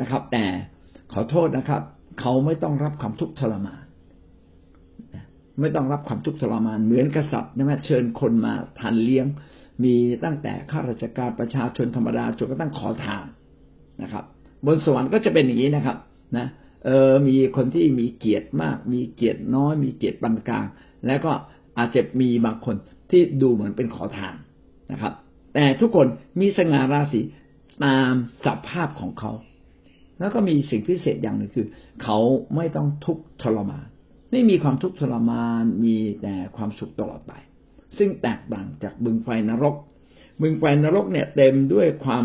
[0.00, 0.44] นะครับ แต่
[1.12, 1.82] ขอโทษนะครับ
[2.20, 3.82] เขาไม่ต้องรับความทุกข์ทรมาน
[5.60, 9.26] ไม่ต้องรับความทุกข์ทรมาน เหมือนกษัตริย์นะเชิญคนมาทานเลี้ยง
[9.84, 13.26] มีตั้งแต่ข้าราชการประชาชนธรรมดาจนกระทั่งขอทาน
[14.02, 14.24] นะครับ
[14.66, 15.96] บนสวรรค์ก็จะเป็นอย่างนี้นะครับ
[16.36, 16.46] นะ
[16.84, 20.66] เออมีคนที่มีเกียรติมาก มีเกียรติน้อย มีเกียรติปานกลาง
[21.06, 21.32] แล้วก็
[21.78, 22.76] อาจจะมีบางคน
[23.10, 24.34] ที่ดูเหมือนเป็นขอทาน
[24.92, 25.12] นะครับ
[25.54, 26.06] แต่ทุกคน
[26.40, 27.20] มีสง่าราศี
[27.84, 28.12] ตาม
[28.44, 29.32] สภาพของเขา
[30.18, 31.66] แล้วก็มีสิ่งพิเศษอย่างหนึ่งคือ
[32.02, 32.18] เขา
[32.56, 33.86] ไม่ต้องทุกข์ทรมาน
[34.30, 37.32] ไม่มีความทุกข์ทรมานมีแต่ความสุขตลอดไป
[37.98, 39.74] ซึ่งแตกต่างจากบึงไฟนรก
[40.42, 42.24] บึงไฟนรกเนี่ยเต็มด้วยความ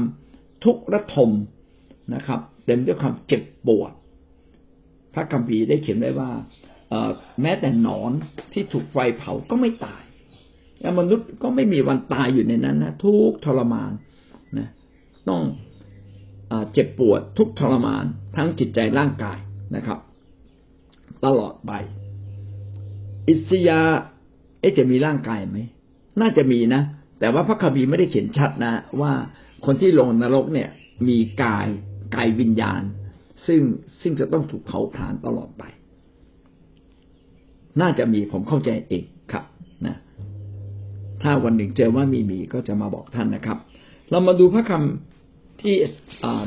[0.64, 1.30] ทุกข์ระทม
[2.16, 3.92] นะครับ เต็มด้วยความเจ็บปวด
[5.14, 6.32] พระคัมภีร์ได้เขียนไว้ว่า
[7.42, 8.12] แม้แต่หนอน
[8.54, 10.04] ที่ถูกไฟเผาก็ไม่ตาย
[11.00, 13.92] มนุษย์ก็ไม่มีวันตายอยู่ในนั้นนะทุกทรมาน
[14.58, 14.68] นะ
[15.30, 15.42] ต้อง
[16.74, 19.38] เจ็บปวดทุกทรมานทั้งจิตใจร่างกาย
[19.76, 20.00] นะครับ
[21.26, 21.72] ตลอดไป
[23.28, 23.80] อิสยา
[24.60, 25.58] เอจะมีร่างกายไหม
[26.22, 26.82] น่าจะมีนะ
[27.20, 29.14] แต่ว่าพระคัมภีร์ไม่ได้เขียนชัดนะ ว่า
[29.66, 30.70] คนที่ลงนรกเนี่ย
[31.08, 31.68] มีกาย
[32.16, 32.82] กายวิญญาณ
[33.48, 33.62] ซึ่ง
[34.02, 35.64] ซึ่งจะต้องถูกเผาผลาญตลอดไป
[37.82, 39.46] น่าจะมีผมเข้าใจเองครับ
[39.88, 39.96] นะ
[41.24, 43.58] ถ้าวันหนึ่งเจอว่ามีมีก็จะมาบอกท่านนะครับ
[44.10, 45.13] เรามาดูพระคำ
[45.62, 45.76] ที่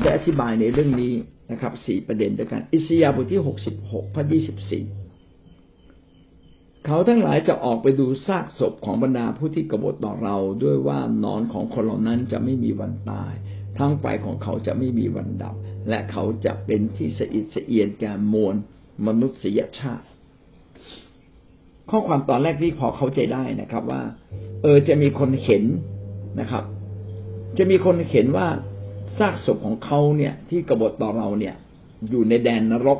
[0.01, 1.13] ได้อธิบายในเรื่องนี้
[1.51, 4.85] นะครับสี่ประเด็นด้วยกัน อิสยาบทที่หกสิบหกข้อยี่สิบสี่
[6.85, 13.33] เขาทั้งหลายจะออกไปดูซากศพของบรรดาผู้ที่กบฏต่อเรา ด้วยว่านอนของคนเหล่านั้นจะไม่มีวันตาย
[13.77, 15.55] ทั้งไฟของเขาจะไม่มีวันดับ
[15.89, 18.55] และเขาจะเป็นที่สะอิดสะเอียนแก่มวล
[19.07, 20.05] มนุษยชาติ
[21.89, 24.01] ข้อความตอนแรกที่พอเข้าใจได้นะครับว่า
[24.61, 25.63] เออจะมีคนเห็น
[26.39, 26.63] นะครับ
[27.57, 28.47] จะมีคนเห็นว่า
[29.19, 31.55] ซากศพของเขาเนี่ย ที่กบฏต่อเราเนี่ย
[32.09, 32.99] อยู่ในแดนนรก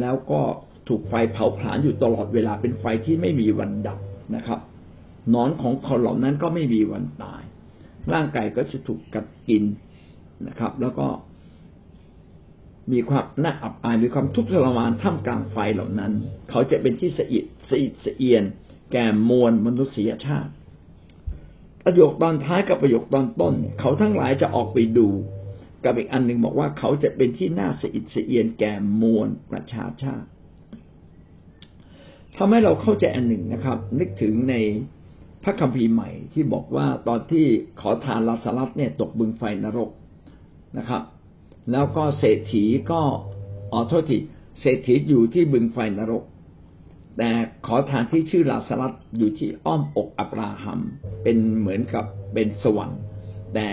[0.00, 0.40] แล้วก็
[0.88, 3.98] ถูกไฟเผาผลาญอยู่ตลอดเวลาเป็นไฟที่ไม่มีวันดับ
[4.36, 4.60] นะครับ
[5.34, 7.42] นอนของคนเหล่านั้นก็ไม่มีวันตาย
[8.12, 9.64] ร่างกายก็จะถูกกัดกิน
[10.48, 11.06] นะครับ แล้วก็
[12.92, 16.12] มีความน่าอับอายมีความทุกข์ทรมานท่ามกลางไฟเหล่านั้น
[16.50, 18.42] เขาจะเป็นที่สะอิดสะอิดสะเอียน
[18.92, 20.52] แก่มวลมนุษยชาติ
[21.84, 25.08] ประโยคตอนท้ายกับประโยคตอนต้น เขาทั้งหลายจะออกไปดู
[25.84, 30.28] กับอีกอันหนึ่งบอกว่าเขาจะเป็นที่น่าสะอิดสะเอียนแก่มวลประชาชาติ
[32.36, 34.54] ทำให้เราเข้าใจอันหนึ่งนะครับ นึกถึงใน
[35.42, 37.46] พระคัมภีร์ใหม่ที่บอกว่าตอนที่
[37.80, 39.90] ขอทานลาสลัสเนี่ยตกบึงไฟนรก
[40.78, 41.02] นะครับ
[41.72, 43.00] แล้วก็เศรษฐีก็
[43.72, 44.18] อ๋อโทษที
[44.60, 46.24] เศรษฐีอยู่ที่บึงไฟนรก
[47.18, 47.30] แต่
[47.66, 50.80] ขอทานที่ชื่อลาสลัสอยู่ที่อ้อมอกอับราฮัม
[51.22, 53.00] เป็นเหมือนกับเป็นสวรรค์
[53.54, 53.68] แต่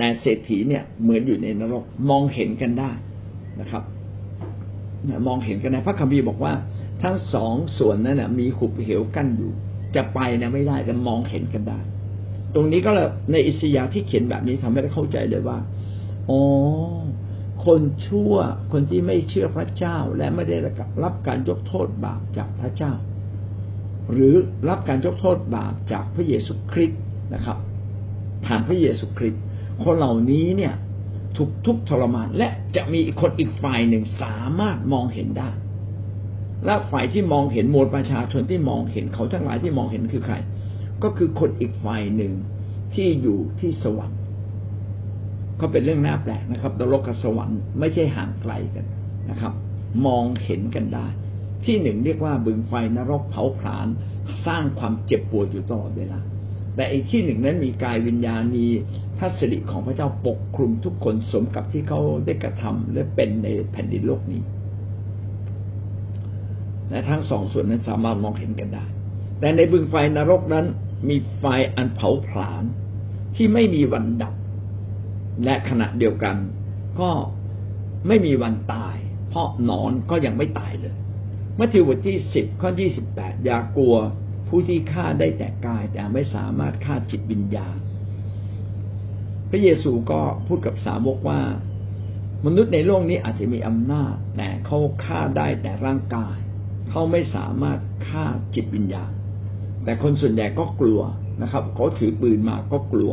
[0.00, 2.90] แต่เศรษฐีเนี่ยเหมือนอยู่ในนรกมองเห็นกันได้
[3.60, 3.82] นะครับ
[5.26, 6.52] มองเห็นกันในพระคัมภีร์บอกว่า
[7.02, 9.52] ทั้งสองส่วนนั้นนะมีหุบเหวกั้นอยู่
[9.96, 11.80] จะไปนะไม่ได้แต่มองเห็นกันได้
[12.54, 15.58] ตรงนี้ก็เลยในอิสยาห์ที่เขียนแบบนี้ทำให้เราเข้าใจเลยว่า
[16.30, 16.40] อ๋อ
[17.64, 18.34] คนชั่ว
[18.72, 20.56] คนที่ไม่เชื่อพระเจ้าและไม่ได้
[21.04, 22.92] รับการยกโทษบาปจากพระเจ้า
[24.12, 24.34] หรือ
[24.68, 27.00] รับการยกโทษบาปจากพระเยซูคริสต์
[27.34, 27.58] นะครับ
[28.46, 29.42] ผ่านพระเยซูคริสต์
[29.84, 30.74] คนเหล่านี้เนี่ย
[31.36, 35.50] ถูกทุกทรมาน และจะมีคนอีกฝ่ายหนึ่งสามารถมองเห็นได้
[36.66, 40.34] และฝ่ายที่มองเห็นมวลประชาชนที่มองเห็นเขาทั้งหลายที่มองเห็นคือใคร
[41.02, 42.32] ก็คือคนอีกฝ่ายหนึ่ง
[42.94, 44.18] ที่อยู่ที่สวรรค์
[45.60, 48.86] ก็เป็นเรื่องน่าแปลกนะครับนรกกับสวรรค์ไม่ใช่ห่างไกลกัน
[49.30, 49.52] นะครับ
[50.06, 51.06] มองเห็นกันได้
[51.64, 53.86] ที่หนึ่งเรียกว่าบึงไฟนรกเผาผลาญ
[54.46, 56.20] สร้างความเจ็บปวดอยู่ตลอดเวลา
[56.80, 58.66] แต่อีกที่หนึ่งนั้นมีกายวิญญาณมี
[59.18, 64.42] พระสิริของพระเจ้าปกคลุมทุกคนสมกับที่เขาได้กระทำและเป็นในแผ่นดินโลกนี้
[66.90, 68.84] และทั้งสองส่วนนั้นสามารถมองเห็นกันได้
[69.40, 70.66] แต่ในบึงไฟนรกนั้น
[71.08, 71.44] มีไฟ
[71.76, 72.64] อันเผาผลาญ
[73.36, 74.34] ที่ไม่มีวันดับ
[75.44, 76.36] และขณะเดียวกัน
[77.00, 77.10] ก็
[78.08, 78.96] ไม่มีวันตาย
[79.28, 80.94] เพราะนอนก็ยังไม่ตายเลย
[81.58, 83.96] มัทธิวบทที่สิบข้อยี่สิบแปดอย่ากลัว
[84.50, 87.78] ผู้ที่ฆ่าได้แต่กายแต่ไม่สามารถฆ่าจิตวิญญาณ
[89.50, 91.40] พระเยซูก็พูดกับสาวกว่า
[92.46, 96.36] มนุษย์ในโลกนี้อาจจะมีอำนาจ แต่เขาฆ่าได้แต่ร่างกาย
[96.90, 99.12] เขาไม่สามารถฆ่าจิตวิญญาณ
[99.84, 101.00] แต่คนส่วนใหญ่ก็กลัว
[101.42, 103.12] นะครับเขาถือปืนมาก็กลัว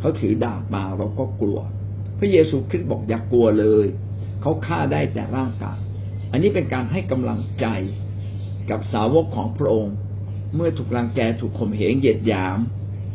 [0.00, 1.58] เขาถือดาบมาเราก็กลัว
[2.18, 3.86] พระเยซูคริสต์บอกอย่ากกลัวเลย
[4.42, 5.78] เขาฆ่าได้แต่ร่างกาย
[6.32, 7.66] อันนี้เป็นการให้กำลังใจ
[8.70, 9.94] กับสาวกของพระองค์
[10.54, 12.58] เมื่อถูกรังแกถูกข่มเหงเหยียดหยาม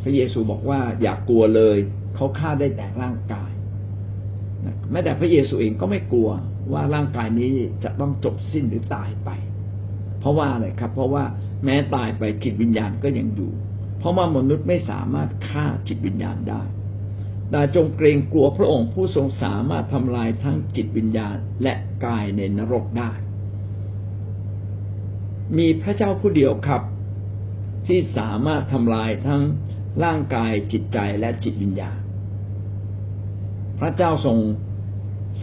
[0.02, 1.78] พระเยซูบอกว่าอย่ากกลัวเลย
[2.14, 3.52] เขาฆ่าได้แต่ร่างกาย
[4.90, 6.30] แม้แต่พระเยซูเองก็ไม่กลัว
[6.72, 7.52] ว่าร่างกายนี้
[7.84, 9.30] จะต้องจบสิ้นหรือตายไป
[10.20, 11.24] เพราะว่าอะไรครับ เพราะว่า
[11.64, 13.52] แม้ตายไปจิตวิญญาณก็ยังอยู่
[13.98, 16.62] เพราะว่ามนุษย์ไม่สามารถฆ่าจิตวิญญาณได้
[17.50, 23.10] แต่จงเกรงกลัวพระองค์ผู้ทรงสามารถทำลายทั้งจิตวิญญาณและกายในนรกได้
[25.58, 26.82] มีพระเจ้าผู้เดียวครับ
[27.86, 29.42] ที่สามารถทำลายทั้ง
[30.04, 31.98] ร่างกายจิตใจและจิตวิญญาณ
[33.78, 34.38] พระเจ้าทรง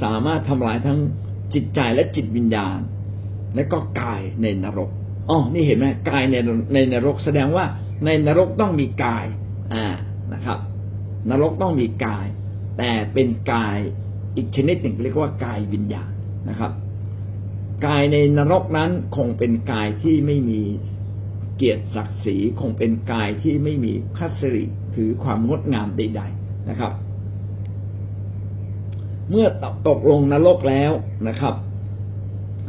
[0.04, 1.00] สามารถทำลายทั้ง
[1.54, 2.80] จิตใจและจิตวิญญาณ
[3.56, 4.90] และก็กายในนรก
[5.30, 6.36] อ๋อนี่เห็นไหมกายใน
[6.74, 7.66] ในนรกแสดงว่า
[8.06, 9.26] ในนรกต้องมีกาย
[9.74, 9.86] อ่า
[10.34, 10.60] นะครับ
[11.30, 12.26] นรกต้องมีกาย
[12.78, 13.78] แต่เป็นกาย
[14.36, 16.12] อีกชนิดหนึ่งเรียกว่ากายวิญญาณ
[16.50, 16.72] นะครับ
[17.86, 20.62] กายในนรกนั้นคงเป็นกายที่ไม่มี
[21.64, 24.64] เกียรติศักดิ์ศรีคงเป็นกายที่ไม่มีคัสริ
[24.96, 26.92] ถือความงดงามใด ๆนะครับ
[29.30, 29.48] เมื่อ
[29.88, 30.92] ตกลงนรกแล้ว
[31.28, 31.56] นะครับ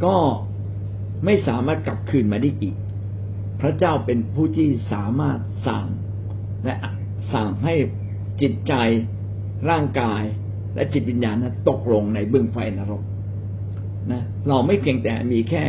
[0.05, 0.15] ก็
[1.25, 2.75] ไม่สามารถกลับคืนมาได้อีก
[3.61, 5.85] พระเจ้าเป็นผู้ที่สามารถสั่ง
[6.65, 6.75] และ
[7.33, 7.73] สั่งให้
[8.41, 8.73] จิตใจ
[9.69, 10.23] ร่างกาย
[10.75, 13.01] และจิตวิญญาณนั้นตกลงในบึงไฟนรก
[14.11, 15.63] นะเราไม่เพียงแต่มีแค่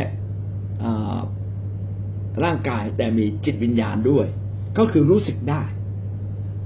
[2.43, 4.25] ร่างกายแต่มีจิตวิญญาณด้วย
[4.77, 5.61] ก็คือรู้สึกได้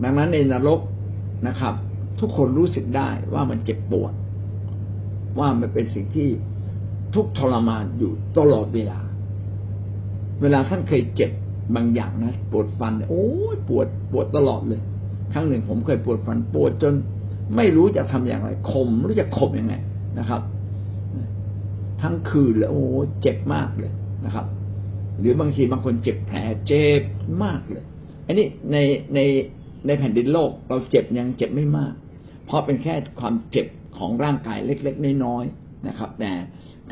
[0.03, 0.79] ดังนั้นในนรก
[1.47, 1.73] นะครับ
[2.19, 4.13] ทุกคนรู้สึกได้ว่ามันเจ็บปวด
[5.39, 6.29] ว่ามันเป็นสิ่งที่
[7.15, 8.99] ทุกทรมานอยู่ตลอดเวลา
[10.41, 11.31] เวลาท่านเคยเจ็บ
[11.75, 14.81] บางอย่างนะปวดฟัน โอ้ยปวดปวดตลอดเลย
[15.33, 16.93] ครั้งหนึ่งผมเคยปวดฟันปวดจน
[17.55, 19.75] ไม่รู้จะทำอย่างไรคมรู้จะคมยังไง
[20.19, 20.41] นะครับ
[22.01, 22.81] ทั้งคืนเลยโอ้
[23.21, 23.91] เจ็บมากเลย
[24.25, 24.45] นะครับ
[25.19, 27.01] หรือบางทีบางคนเจ็บแผลเจ็บ
[27.43, 27.85] มากเลย
[28.25, 28.77] อันนี้ใน
[29.15, 29.19] ใน
[29.85, 31.93] ในแผ่นดินโลกเราเจ็บยังเจ็บไม่มาก
[32.45, 36.31] เพราะเป็นแค่ความเจ็บของร่างกายเล็ก ๆ น้อยๆนะครับ แต่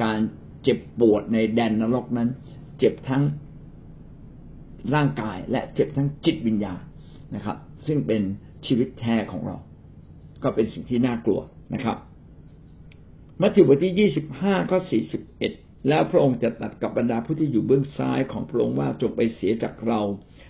[0.03, 0.19] การ
[0.63, 2.29] เจ็บปวดในแดนนรกนั้น
[2.79, 3.23] เจ็บทั้ง
[4.95, 6.81] ร่างกายและเจ็บทั้งจิตวิญญาณ
[7.35, 8.21] นะครับ ซึ่งเป็น
[8.65, 9.57] ชีวิตแท้ของเรา
[10.43, 11.41] ก็เป็นสิ่งที่น่ากลัว
[11.73, 11.97] นะครับ
[13.41, 15.51] มัทธิวบทที่ยี่สิบห้าข้อสี่สิบเอ็ด
[15.87, 20.01] แล้วพระองค์จะตัดกับบรรดาผู้ที่อยู่เบื้องซ้ายของพระองค์ว่าจงไปเสียจากเรา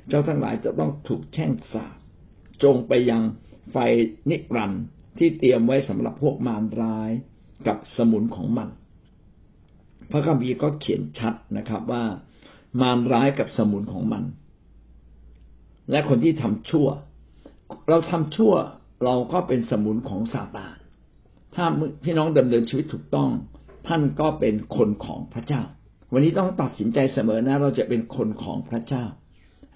[0.08, 1.98] เจ้าทั้งหลายจะต้องถูกแช่งสาบ
[2.64, 3.22] จงไปยัง
[3.72, 3.78] ไฟ
[4.30, 4.84] นิรันดร์
[5.18, 7.12] ที่เตรียมไว้สำหรับพวกมารร้าย
[7.68, 8.70] กับสมุนของมัน
[10.12, 12.04] พระคัมภีร์ก็เขียนชัดนะครับว่า
[12.82, 14.24] มารร้ายกับสมุนของมัน
[15.92, 16.88] และคนที่ทำชั่ว
[17.90, 18.54] เราทำชั่ว
[19.04, 20.78] เราก็เป็นสมุนของซาตาน
[21.56, 21.66] ถ้า
[22.04, 23.30] พี่น้องดำเนินชีวิตถูกต้อง
[23.88, 25.62] ท่านก็เป็นคนของพระเจ้า
[26.14, 29.04] วันนี้ต้องตัดสินใจเสมอนะ เราจะเป็นคนของพระเจ้า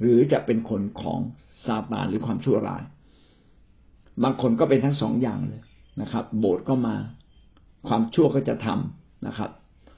[0.02, 1.19] หรือจะเป็นคนของ
[1.65, 2.84] ซาตานหรือความชั่วร้าย
[4.24, 5.62] บางคนก็เป็นทั้งสองอย่างเลย
[6.02, 6.95] นะครับ โบสถ์ก็มา
[7.88, 9.50] ความชั่วก็จะทำนะครับ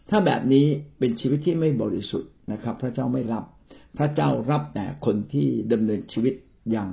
[0.10, 0.66] ถ้าแบบนี้
[1.00, 3.44] เป็นชีวิตที่ไม่บริสุทธิ์นะครับ พระเจ้าไม่รับ
[3.98, 6.34] พระเจ้ารับแต่คนที่ดำเนินชีวิต
[6.72, 6.90] อย่าง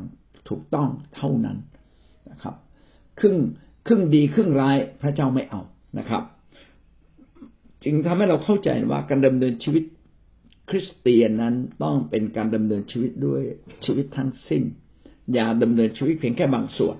[0.48, 1.58] ถูกต้องเท่านั้น
[2.30, 2.54] นะครับ
[3.20, 3.36] ครึ่ง
[3.86, 5.60] ครึ่งดีครึ่งร้ายพระเจ้าไม่เอา
[5.98, 6.22] นะครับ
[7.84, 9.84] จึงทำให้เราเข้าใจว่าการดำเนินชีวิต
[10.70, 13.42] คริสเตียนนั้นต้องเป็นการดำเนินชีวิตด้วย
[13.84, 14.62] ชีวิตทั้งสิ้น
[15.32, 16.96] อย่าดำเนินชีวิตเพียงแค่บางส่วน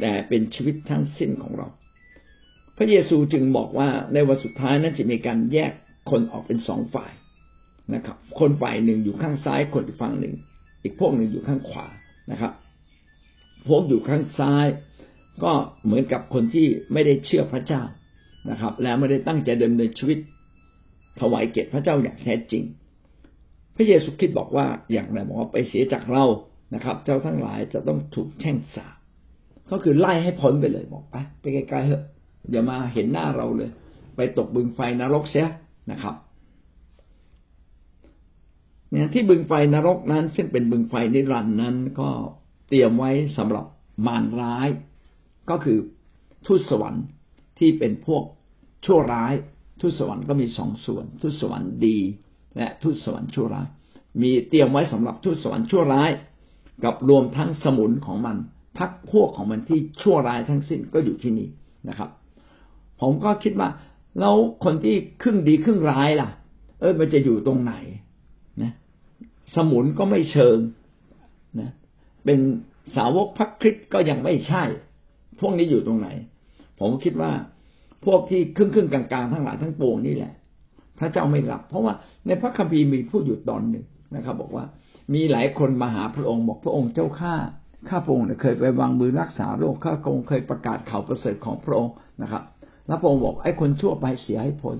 [0.00, 1.68] แต่เป็นชีวิตทั้งสิ้นของเรา
[2.76, 5.72] พระเยซูจึงบอกว่าในวันสุดท้ายนั้นจะมีการแยก
[6.10, 7.12] คนออกเป็นสองฝ่าย
[7.94, 10.34] นะครับ คนฝ่ายหนึ่งอยู่ข้างซ้ายคนอีกฝั่งหนึ่ง
[10.82, 11.86] อีกพวกหนึ่งอยู่ข้างขวา
[12.32, 12.52] นะครับ
[13.68, 14.66] พวกอยู่ข้างซ้าย
[15.44, 15.52] ก็
[15.84, 17.82] เหมือนกับคนที่ไม่ได้เชื่อพระเจ้า
[18.50, 20.18] นะครับ และไม่ได้ตั้งใจดำเนินชีวิต
[21.20, 22.64] ถวายเกียรติพระเจ้าอย่างแท้จริง
[23.76, 26.24] พระเยซูคริสต์บอกว่าอย่างไรบอกว่าไปเสียจากเรา
[26.74, 28.96] นะครับ เจ้าทั้งหลายจะต้องถูกแช่งสาบ
[29.70, 32.04] ก็คือไล่ให้พ้นไปเลยบอกไปไปไกลๆเถอะ
[32.50, 33.70] อย่ามาเห็นหน้าเราเลย
[34.16, 35.48] ไปตกบึงไฟนรกเสีย
[35.90, 36.14] นะครับ
[38.90, 42.08] เนี่ยที่บึงไฟนรกนั้น ซึ่งเป็นบึงไฟนิรันดร์นั้น ก็
[42.68, 43.66] เตรียมไว้สำหรับ
[44.06, 44.68] มารร้าย
[45.50, 45.78] ก็คือ
[46.46, 47.04] ทูตสวรรค์
[47.58, 48.22] ที่เป็นพวก
[48.84, 49.34] ชั่วร้าย
[49.80, 51.98] ทูตสวรรค์ก็มีสองส่วนทูตสวรรค์ดี
[52.56, 53.66] และทูตสวรรค์ชั่วร้าย
[54.22, 56.10] มีเตรียมไว้สำหรับทูตสวรรค์ชั่วร้าย
[56.84, 58.36] กับรวมทั้งสมุนของมัน
[58.78, 61.48] พักพวกของมันที่ชั่วร้ายทั้งสิ้นก็อยู่ที่นี่
[61.88, 62.10] นะครับ
[63.00, 63.68] ผมก็คิดว่า
[64.20, 64.34] แล้ว
[64.64, 66.28] คนที่ครึ่งดีครึ่งร้ายล่ะ
[66.80, 67.74] เออมันจะอยู่ตรงไหน
[68.62, 68.72] นะ
[69.54, 70.58] สมุนก็ไม่เชิง
[71.60, 71.70] นะ
[72.24, 72.38] เป็น
[72.96, 74.64] สาวกพระคริสต์ก็ยังไม่ใช่
[75.40, 76.08] พวกนี้อยู่ตรงไหน
[76.80, 77.32] ผมคิดว่า
[78.06, 80.32] พวกที่ครึ่งครึ่งกลางๆทั้งหลายทั้งปวงนี่แหละ
[80.98, 81.94] พระเจ้าไม่รับ เพราะว่า
[82.26, 83.84] ในพระคัมภีร์มีพูดอยู่ตอนหนึ่ง
[84.16, 84.64] นะครับ บอกว่า
[85.14, 87.34] มีหลายคนมาหาพระองค์บอกพระองค์เจ้าข้า
[87.88, 92.42] ข้าพระองค์เคยไปวางมือรักษาโรคข้าพระองค์เคยประกาศข่าวประเสริฐของพระองค์นะครับ
[92.86, 94.76] แล้วพระองค์บอกไอ้คนชั่วไปเสียให้พ้น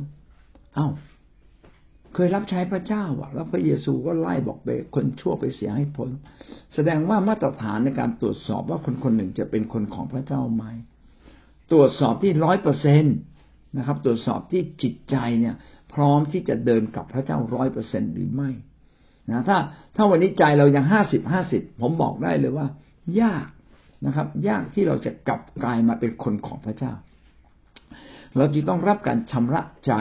[0.75, 0.87] เอ้า
[2.15, 6.11] เคยรับใช้พระเจ้าอะแล้วพระเยซูก็ไล่บอกไปคนชั่วไปเสียให้พ้น
[6.75, 10.65] แสดงว่ามาตรฐานในการตรวจสอบว่าคนคนหนึ่งจะเป็นคนของพระเจ้าไหม
[11.73, 13.11] ตรวจสอบที่ร้อยเปอร์เซ็นต
[13.77, 15.55] นะครับ ตรวจสอบที่จิตใจเนี่ย
[15.93, 18.51] พร้อมที่จะเดินกับพระเจ้าร้อยเปอร์เซ็นหรือไม่
[19.31, 19.59] นะถ้า
[19.97, 22.67] ถ้าวันนี้ใจเรายังห้าสิบห้าสิบผมบอกได้เลยว่า
[23.23, 23.47] ยาก
[24.07, 26.93] นะครับ ยากที่เราจะกลับกลายมาเป็นคนของพระเจ้า
[28.37, 29.93] เราจึงต้องรับการชำระใจ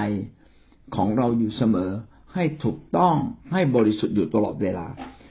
[0.96, 1.92] ของเราอยู่เสมอ
[2.34, 3.16] ให้ถูกต้อง
[3.52, 4.88] ให้บริสุทธิ์อยู่ตลอดเวลา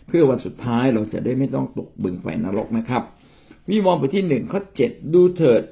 [0.06, 3.02] เพื่อวันสุดท้ายเราจะได้ไม่ต้องตกบึงไฟนรกนะครับ
[3.70, 5.62] วิวรณ์บทที่หนึ่งข้อเจ็ดดูเถิด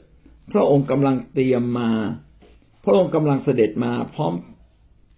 [0.53, 1.91] พระองค์กำลังเตรียมมา
[2.85, 4.35] พระองค์กำลังเสด็จมาพร้อม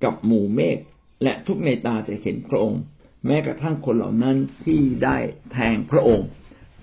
[0.04, 0.78] กับหมู่เมฆ
[1.22, 2.80] และทุกในตาจะเห็นพระองค์
[3.26, 5.16] แม้กระทั่งคนเหล่านั้นที่ได้
[5.52, 6.26] แทงพระองค์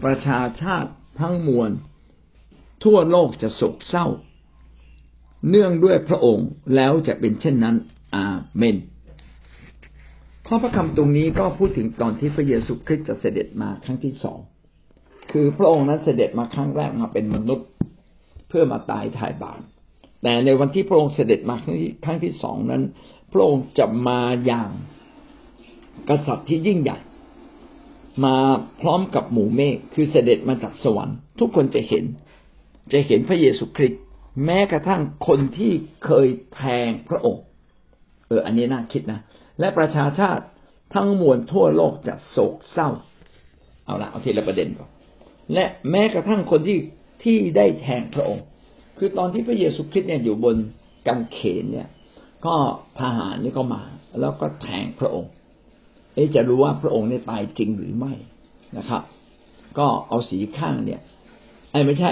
[0.03, 1.71] ประชาชาติทั้งมวล
[2.83, 4.07] ทั่วโลกจะโศกเศร้า
[5.49, 7.75] เนื่องด้วยพระองค์แล้วจะเป็นเช่นนั้น
[8.15, 8.27] อา
[8.57, 8.77] เมน
[10.47, 14.39] ข้อพระคำตรงนี้ก็พูดถึงตอนที่พระเยซูคริสต์จะเสด็จมาครั้งที่สอง
[15.31, 17.67] คือพระองค์นั้นเสด็จมาครั้งแรกมาเป็นมนุษย์
[18.51, 19.61] เพื่อมาตายถ่ายบาป
[20.21, 22.83] แต่ในวันที่พระองค์เสด็จมาครั้งที่ครั้งที่สองนั้น
[23.33, 24.71] พระองค์จะมาอย่าง
[26.09, 26.97] กษัตริย์ที่ยิ่งใหญ่
[28.25, 28.35] มา
[28.81, 32.05] พร้อมกับหมู่เมฆคือเสด็จมาจากสวรรค์ ทุกคนจะเห็น
[32.93, 34.01] จะเห็นพระเยซูคริสต์
[34.45, 35.71] แม้กระทั่งคนที่
[36.05, 37.43] เคยแทงพระองค์
[38.27, 39.19] เออ อันนี้น่าคิดนะ
[39.59, 40.43] และประชาชาติ
[40.93, 42.89] ทั้งมวลทั่วโลกจะโศกเศร้า
[43.85, 44.89] เอาละเอาทีละประเด็นก่อน
[45.53, 46.77] และแม้กระทั่งคนที่
[47.23, 48.45] ที่ได้แทงพระองค์
[48.97, 50.55] คือตอนที่พระเยซูคริสต์เนี่ยอยู่บน
[51.07, 51.87] กำเขนเนี่ย
[52.45, 52.55] ก็
[52.99, 53.83] ทหารนี่ก็มา
[54.19, 55.31] แล้วก็แทงพระองค์
[56.13, 58.13] เอ๊จะรู้ว่าพระองค์เนี่ยตายจริงหรือไม่
[58.77, 59.01] นะครับ
[59.77, 60.99] ก็เอาสีข้างเนี่ย
[61.71, 62.11] ไอ้ไม่ใช่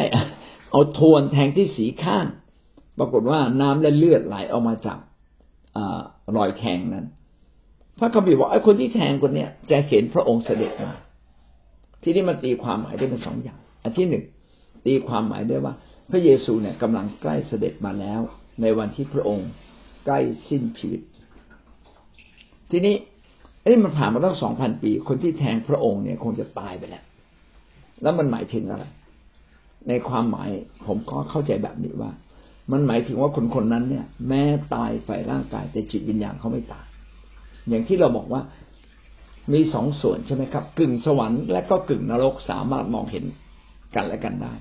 [0.71, 2.25] เอาทวนแทงที่สีข้าง
[2.99, 4.97] ปรากฏว่าน้ำและเลือดไหลออกมาจาก
[6.35, 7.05] รอยแทงนั้น
[7.99, 10.93] พระคัมภีร์บอกไอ้คนที่แทงคนเนี้ยจะเห็นพระองค์เสด็จมา
[12.03, 14.23] ที่นี่มันตีความหมายได้เป็นสองอย่าง อันที่หนึ่ง
[14.85, 15.73] ตีความหมายได้ว่า
[16.09, 18.21] พระเยซูเนี่ยกำลังใกล้เสด็จมาแล้ว
[18.61, 19.49] ในวันที่พระองค์
[20.05, 21.01] ใกล้สิ้นชีวิต
[22.71, 22.95] ทีนี้
[23.63, 27.03] ไอ้มันผ่านมาตั้งสองพันปี คนที่แทงพระองค์เนี่ยคงจะตายไปแล้ว
[28.01, 28.83] แล้วมันหมายถึงอะไร
[29.87, 30.49] ในความหมาย
[30.87, 32.11] ผมก็เข้าใจแบบนี้ว่า
[32.71, 34.43] มันหมายถึงว่าคนคนนั้นเนี่ย แม้
[34.75, 36.85] ตายฝ่ายร่างกาย แต่จิตวิญญาณเขาไม่ตาย
[37.69, 38.41] อย่างที่เราบอกว่า
[39.53, 43.25] มีสองส่วนใช่ไหมครับ กึ่งสวรรค์และก็กึ่งนรกสามารถมองเห็น
[43.95, 44.53] กันและกันได้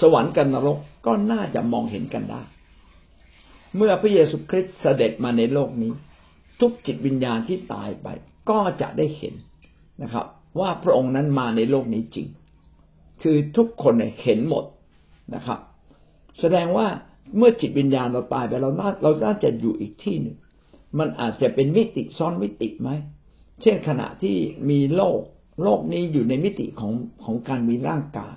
[0.00, 2.42] สวรรค์กับนรกก็น่าจะมองเห็นกันได้
[3.76, 5.92] เมื่อพระเยซูคริสต์เสด็จมาในโลกนี้
[6.60, 8.08] ทุกจิตวิญญาณที่ตายไป
[8.50, 9.34] ก็จะได้เห็น
[10.02, 10.26] นะครับ
[10.60, 12.28] ว่าพระองค์นั้นมาในโลกนี้จริง
[13.22, 14.64] คือทุกคนเห็นหมด
[15.34, 15.58] นะครับ
[16.40, 16.86] แสดงว่า
[17.36, 20.36] เมื่อจิตวิญญาณเราตายไปเราน่าเราน่าจะอยู่อีกที่หนึ่ง
[20.98, 22.90] มันอาจจะเป็นมิติซ้อนมิติไหม
[23.62, 24.36] เช่นขณะที่
[24.70, 25.20] มีโลก
[25.62, 26.92] โลกนี้อยู่ในมิติของ
[27.24, 28.34] ของการมีร่างกาย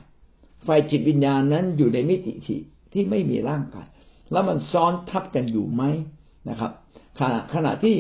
[0.68, 2.60] ฝ่ายจิตวิญญาณนั้นอยู่ในมิติที่
[2.94, 3.88] ที่ไม่มีร่างกาย
[4.32, 5.84] แล้วมันซ้อนทับกันอยู่ไหม
[6.50, 6.72] นะครับ
[7.20, 7.96] ขณะขณะที่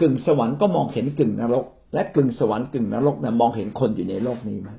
[0.00, 4.70] กึ่งสวรรค์ก็มองเห็นกึ่งนรก และกึ่งสวรรค์กึ่งนรกนะมองเห็นคนอยู่ในโลกนี้ไหม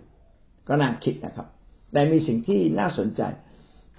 [0.68, 1.48] ก็น่าคิดนะครับ
[1.92, 3.22] แต่มีสิ่งที่น่าสนใจ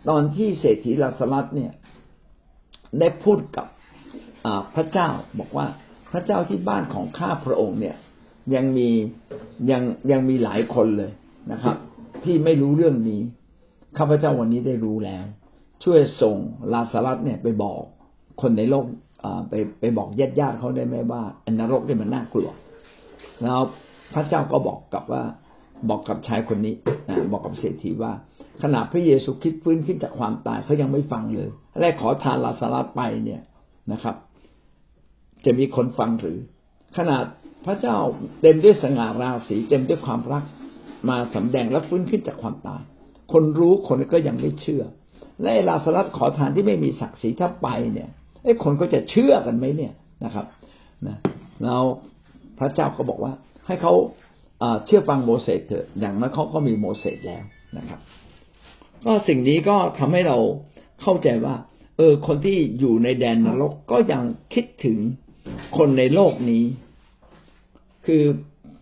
[0.09, 1.73] ตอนที่เศรษฐีลาสลัดเนี่ย
[2.99, 3.67] ได้พูดกับ
[4.75, 5.09] พระเจ้า
[5.39, 5.67] บอกว่า
[6.13, 7.97] พระเจ้าที่บ้านของข้าพระองค์เนี่ย
[8.55, 8.89] ยังมี
[9.71, 11.11] ยังยังมีหลายคนเลย
[11.53, 11.77] นะครับ
[12.25, 13.21] ที่ไม่รู้เรื่องนี้
[13.99, 15.25] ข้าพเจ้าวันนี้ได้รู้แล้ว
[15.85, 16.37] ช่วยส่ง
[16.73, 17.81] ลาสารัสเนี่ยไปบอก
[18.41, 18.85] คนในโลก
[19.49, 22.51] ไปไปบอกญาติญาติเขาได้ไหมว่าอนรกเนี่ยมันน่ากลัว
[23.43, 23.61] แล้ว
[24.15, 25.23] พระเจ้าก็บอกกับว่า
[25.91, 26.75] บอกกับชายคนนี้
[27.33, 28.13] บอกกับเศรษฐีว่า
[28.63, 31.49] ขณะพระเยซูคริสต์ฟื้นขึ้นจากความตายเขายังไม่ฟังเลย
[31.81, 33.43] แรกขอทานลาสารัสไปเนี่ย
[33.93, 34.17] นะครับ
[35.45, 36.39] จะมีคนฟังหรือ
[36.97, 37.25] ขนาด
[37.67, 37.97] พระเจ้า
[38.41, 40.45] เต็มด้วยสง่าราศีเต็มด้วยความรัก
[41.11, 42.83] มาสำแดงและฟื้นขึ้นจากความตาย
[43.33, 44.83] คนรู้คนก็ยังไม่เชื่อ
[45.43, 48.09] และลาสลัดขอทานที่ไม่มีศักดิ์ศรีถ้าไปเนี่ย
[48.45, 49.93] ไอ้คนก็จะเชื่อกันไหมเนี่ย
[50.25, 50.47] นะครับ
[51.07, 51.17] นะ
[51.65, 51.83] แล้ว
[52.59, 53.33] พระเจ้าก็บอกว่า
[53.67, 53.93] ให้เขา
[54.85, 57.43] เชื่อฟังโมเสสเถอะอย่างนั้นเขาก็มีโมเสสแล้ว
[57.79, 58.01] นะครับ
[59.05, 60.39] ก็สิ่งนี้ก็ทำให้เรา
[61.03, 61.55] เข้าใจว่า
[61.97, 64.23] เออ คนที่อยู่ในแดนนรกก็ยัง
[64.55, 64.99] คิดถึง
[65.77, 66.65] คนในโลกนี้
[68.07, 68.23] คือ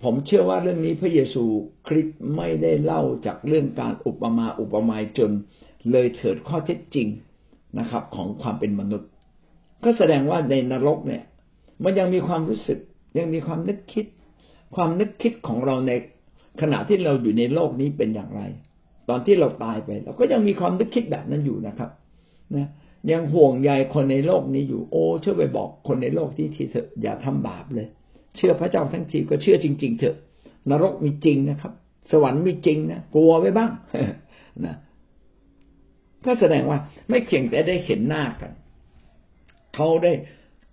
[0.03, 1.45] ผมเชื่อว่าเรื่องนี้พระเยซู
[1.87, 5.33] คริสต์ไม่ได้เล่าจากเรื่องการอุปมาอุปไมยจน
[5.91, 7.09] เลยเถิดข้อเท็จจริง
[7.79, 9.09] นะครับ ของความเป็นมนุษย์
[9.85, 11.23] ก็แสดงว่าในนรกเนี่ย
[11.85, 12.79] มันยังมีความรู้สึก
[13.19, 14.07] ยังมีความนึกคิด
[14.75, 15.93] ความนึกคิดของเราใน
[16.61, 18.43] ขณะที่เราอยู่ในโลกนี้เป็นอย่างไร
[19.09, 21.91] ตอนที่เราตายไป เราก็ยังมีความนึกคิดแบบนั้นอยู่นะครับ
[22.57, 22.69] นะ
[23.11, 27.89] ยังห่วงใยคนในโลกนี้อยู่โอ้ช่วยไปบอกคนในโลกที่ทีเถอะอย่าทำบาปเลย
[28.37, 30.17] เชื่อพระเจ้าทั้งทีก็เชื่อจริง ๆ เถอะ
[30.71, 31.73] นรกมีจริงนะครับ
[32.13, 33.71] สวรรค์มีจริงนะกลัวไว้บ้าง
[34.65, 34.75] นะ
[36.27, 38.53] ก็แสดงว่าไม่เพียงแต่ได้เห็นหน้ากัน
[39.75, 40.13] เขาได้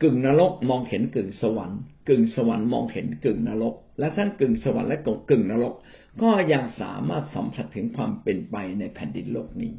[0.04, 5.00] กึ่งนรกมองเห็นกึ่งสวรรค์ กึ่งสวรรค์มองเห็นกึ่งนรก และทั้งกึ่งสวรรค์และ
[5.30, 5.74] กึ่งนรก
[6.22, 9.72] ก็ยังสามารถสัมผัสถึงความเป็นไปในแผ่นดินโลกนี้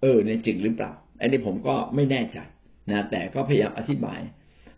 [0.00, 2.38] เออในจริงหรือเปล่า อันนี้ผมก็ไม่แน่ใจ
[2.90, 4.20] นะแต่ก็พยายามอธิบาย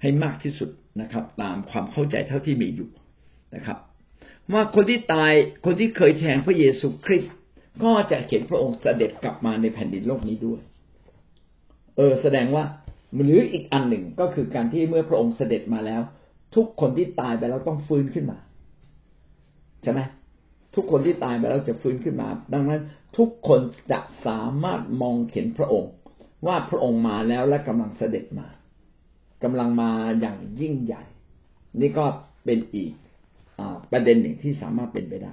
[0.02, 2.88] ให้มากที่สุด นะครับ ตามความเข้าใจเท่าที่มีอยู่
[3.54, 3.78] นะครับ
[4.52, 5.32] ว่าคนที่ตาย
[5.64, 7.32] คนที่เคยแทงพระเยซูคริสต์
[7.84, 10.60] ก็จะเห็นพระองค์เสด็จกลับมาในแผ่นดินโลกนี้ด้วย
[11.96, 12.64] เออ แสดงว่า
[13.22, 16.02] หรืออีกอันหนึ่งก็คือการที่เมื่อพระองค์เสด็จมาแล้ว
[16.54, 18.38] ทุกคนที่ตายไปแล้วต้องฟื้นขึ้นมา
[19.82, 20.00] ใช่ไหม
[20.74, 22.80] ทุกคนที่ตายไปแล้วจะฟื้นขึ้นมา ดังนั้น
[23.18, 23.60] ทุกคน
[23.92, 25.90] จะสามารถมองเห็นพระองค์
[26.46, 28.46] ว่าพระองค์มาแล้วและกำลังเสด็จมา
[29.46, 29.90] กำลังมา
[30.20, 31.02] อย่างยิ่งใหญ่
[31.80, 32.06] นี่ก็
[32.44, 32.92] เป็นอีก
[33.58, 33.60] อ
[33.92, 35.32] ประเด็นหนึ่งที่สามารถเป็นไปได้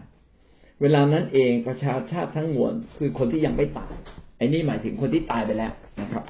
[0.82, 3.94] เวลานั้นเองประชาชาติทั้งมวลคือคนที่ยังไม่ตาย
[4.38, 6.24] ไอ้นี่หมายถึงคนที่ตายไปแล้วนะครับ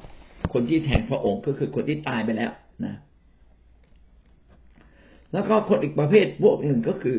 [0.52, 2.50] คนที่แทนพระองค์ก็คือคนที่ตายไปแล้ว
[2.84, 2.94] นะ
[5.32, 7.16] แล้วก็คนอีกประเภทพวกหนึ่งก็คือ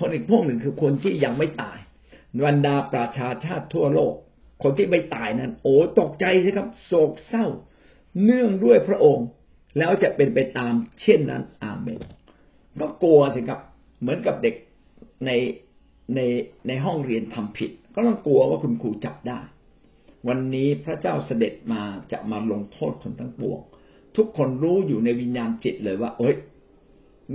[0.00, 1.78] คนอีกพวกหนึ่งคือคนที่ยังไม่ตาย
[2.46, 4.14] บรรดาประชาชาติทั่วโลก
[4.62, 7.46] คนที่ไม่ตายนั้น โอ้ตกใจสิครับ โศกเศร้า
[8.24, 9.26] เนื่องด้วยพระองค์
[9.78, 10.72] แล้วจะเป็นไปตาม
[11.02, 12.00] เช่นนั้น อาเมน
[12.80, 13.60] ก็กลัวสิครับ
[14.00, 14.54] เหมือนกับเด็ก
[15.26, 15.30] ใน
[16.14, 16.20] ใน
[16.66, 19.40] ในห้องเรียนทำผิด ก็ต้องกลัวว่าคุณครูจับได้
[20.28, 23.60] วันนี้พระเจ้าเสด็จมาจะมาลงโทษคนทั้งปวง
[24.16, 26.36] ทุกคนรู้อยู่ในวิญญาณจิตเลยว่า เอ้ย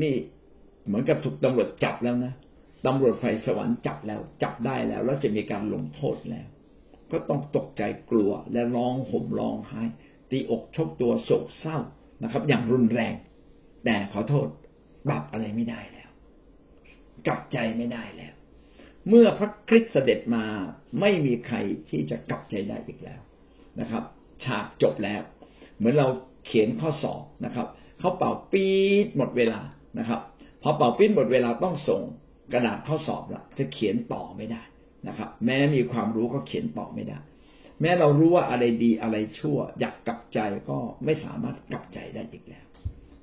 [0.01, 0.13] นี่
[0.85, 2.33] เหมือนกับถูกตำรวจจับแล้วนะ
[2.85, 6.47] ตำรวจไฟสวรรค์จับแล้ว จับได้แล้ว แล้วจะมีการลงโทษแล้ว
[7.11, 9.83] ก็ต้องตกใจกลัวและร้องห่มร้องไห้
[10.29, 11.77] ตีอกชกตัวโศกเศร้า
[12.23, 13.13] นะครับ อย่างรุนแรง
[13.85, 14.47] แต่ขอโทษ
[15.07, 16.09] ปรับอะไรไม่ได้แล้ว
[17.25, 18.33] กลับใจไม่ได้แล้ว
[19.09, 20.43] เมื่อพระคริสต์เสด็จมา
[20.99, 21.57] ไม่มีใคร
[21.89, 23.21] ที่จะกลับใจได้อีกแล้ว
[23.79, 24.03] นะครับ
[24.43, 25.21] ฉากจบแล้ว
[25.77, 26.07] เหมือนเรา
[26.45, 27.67] เขียนข้อสอบนะครับ
[27.99, 28.73] เขาเป่าปี๊
[29.05, 29.61] ดหมดเวลา
[29.99, 30.21] นะครับ
[30.63, 32.01] พอเป่าปี๊ดหมดเวลาต้องส่ง
[32.53, 34.61] กระดาษข้อสอบละจะเขียนต่อไม่ได้
[35.07, 37.19] นะครับ แม้มีความรู้ก็เขียนต่อไม่ได้
[37.81, 42.65] แม้เรารู้ว่าอะไรดีอะไรชั่ว อยากกลับใจก็ไม่สามารถกลับใจได้อีกแล้ว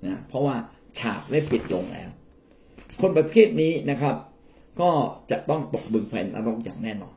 [0.07, 0.57] นะเพราะว่า
[0.99, 2.11] ฉากได้ปิดลงแล้ว
[3.01, 4.17] คนประเภทนี้นะครับ
[4.81, 4.91] ก็
[5.31, 7.15] จะต้องตกบึงไฟนรกอย่างแน่นอน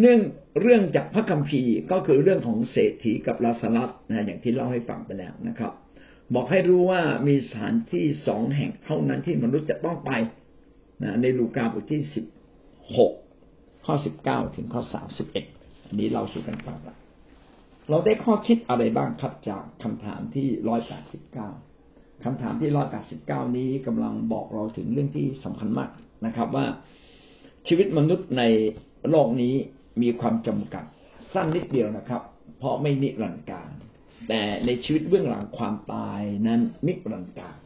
[0.00, 0.20] เนื่อง
[0.60, 5.72] เรื่องจากพระคัมภีร์ก็คือเรื่องของเศรษฐีกับลาสลับนะอย่างที่เล่าให้ฟังไปแล้วนะครับ
[6.34, 10.12] บอกให้รู้ว่ามีสถานที่สองแห่งเท่านั้นที่มนุษย์จะต้องไป
[11.02, 12.26] นะในลูกาบทที่สิบ
[12.96, 13.12] หก
[13.86, 15.46] ข้อสิบเก้าถึงข้อสามสิบเอ็ด
[15.98, 16.96] นี้เราสู่กันฟังละ
[17.90, 21.48] เราได้ข้อคิดอะไรบ้างครับจากคำถามที่ร้อยแปดสิบเก้า
[22.24, 25.90] คำถามที่ร้อยแปดสิบเก้านี้กำลังบอกเราถึงเรื่องที่สำคัญมาก
[26.26, 26.66] นะครับ ว่า
[27.66, 28.42] ชีวิตมนุษย์ใน
[29.10, 29.54] โลกนี้
[30.02, 30.84] มีความจำกัด
[31.32, 32.22] สั้นนิดเดียวนะครับ
[32.58, 33.70] เพราะไม่นิรันดร์การ
[34.28, 37.56] แต่ในชีวิตเบื้องหลังความตายนั้นนิรันดร์การ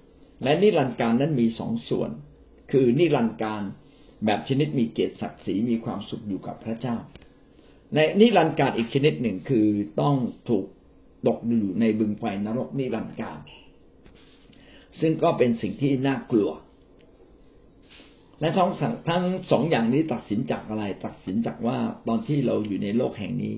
[0.42, 2.10] และนิรันดร์การนั้นมีสองส่วน
[2.72, 3.62] คือนิรันดร์การ
[4.24, 6.96] แบบชนิดมีเกียรติศักดิ์ศรีมีความสุขอยู่กับพระเจ้า
[7.94, 9.66] ในนิรันดร์การอีกชนิดหนึ่งคือ
[10.00, 10.14] ต้อง
[10.48, 10.66] ถูก
[11.26, 13.38] ตกอยู่ในบึงไฟนรกนิรันดร์การ
[15.00, 16.50] ซึ่งก็เป็นสิ่งที่น่ากลัว
[18.40, 18.70] และทั้ง
[19.08, 21.78] ทั้งสองอย่างนี้ตัดสินจากอะไร ตัดสินจากว่า
[22.08, 23.56] ตอนที่เราอยู่ในโลกแห่งนี้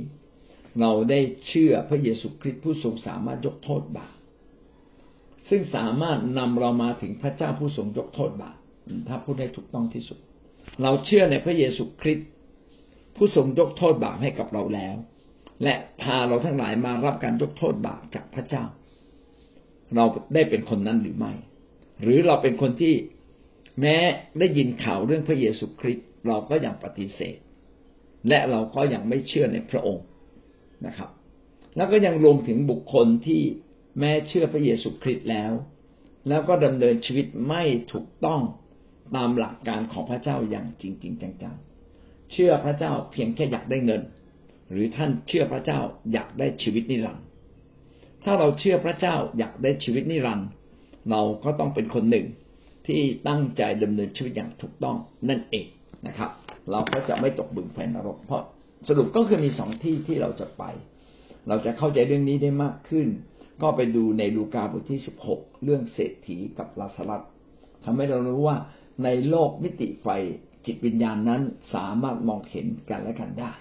[0.81, 4.14] เราได้เชื่อพระเยซูคริสต์ผู้ทรงสามารถยกโทษบาป
[5.49, 8.57] ซึ่งสามารถนำเรามาถึงพระเจ้าผู้ทรงยกโทษบาป
[9.09, 10.18] ถ้าพูดให้ถูกต้องที่สุด
[10.83, 12.29] เราเชื่อในพระเยซูคริสต์
[13.18, 14.96] ผู้ทรงยกโทษบาปให้กับเราแล้ว
[15.62, 18.64] และพาเราทั้งหลายมารับการยกโทษบาปจากพระเจ้า
[19.94, 20.04] เรา
[20.34, 21.32] ได้เป็นคนนั้นหรือไม่
[22.02, 22.94] หรือเราเป็นคนที่
[23.80, 23.96] แม้
[24.38, 27.36] ได้ยินข่าวเรื่องพระเยซูคริสต์เราก็ยังปฏิเสธ
[28.28, 30.06] และเราก็ยังไม่เชื่อในพระองค์
[30.86, 31.10] นะครับ
[31.76, 33.42] แล้วก็ยังรวมถึงบุคคลที่
[33.98, 35.52] แม้เชื่อพระเยซูคริสต์แล้ว
[36.28, 37.62] แล้วก็ดำเนินชีวิตไม่
[37.92, 38.40] ถูกต้อง
[39.16, 41.67] ตามหลักการของพระเจ้าอย่างจริงๆจังๆ
[42.33, 44.03] เชื่อพระเจ้าเพียงแค่อยากได้เงิน
[44.70, 45.81] หรือท่านเชื่อพระเจ้า
[46.12, 47.24] อยากได้ชีวิตนิรันดร์
[48.24, 50.49] ถ้าเราเชื่อพระเจ้าอยากได้ชีวิตนิรันดร์
[51.11, 52.26] เราก็ต้องเป็นคนหนึ่ง
[52.87, 54.97] ที่ตั้งใจดำเนินชีวิตอย่างถูกต้อง
[55.29, 55.66] นั่นเอง
[56.07, 56.31] นะครับ
[56.70, 58.43] เราก็จะไม่ตกบึงไฟนรกเพราะ
[58.89, 60.64] สรุปก็คือมีสองที่ที่เราจะไป
[61.49, 63.09] เราจะเข้าใจเรื่องนี้ได้มากขึ้น
[63.62, 67.22] ก็ไปดูในลูกาบทที่สิบหกเรื่องเศรษฐีกับลาสลัส
[67.85, 68.57] ทำให้เรารู้ว่า
[69.05, 70.09] ในโลกมิติไฟ
[70.68, 71.42] จิตวิญญาณนั้น
[71.74, 73.52] สามารถมองเห็นกันและกันได้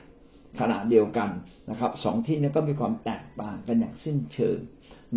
[0.60, 1.30] ขณะเดียวกัน
[1.70, 4.58] นะครับสองที่นี้ก็มีความแตกต่างกันอย่างสิ้นเชิง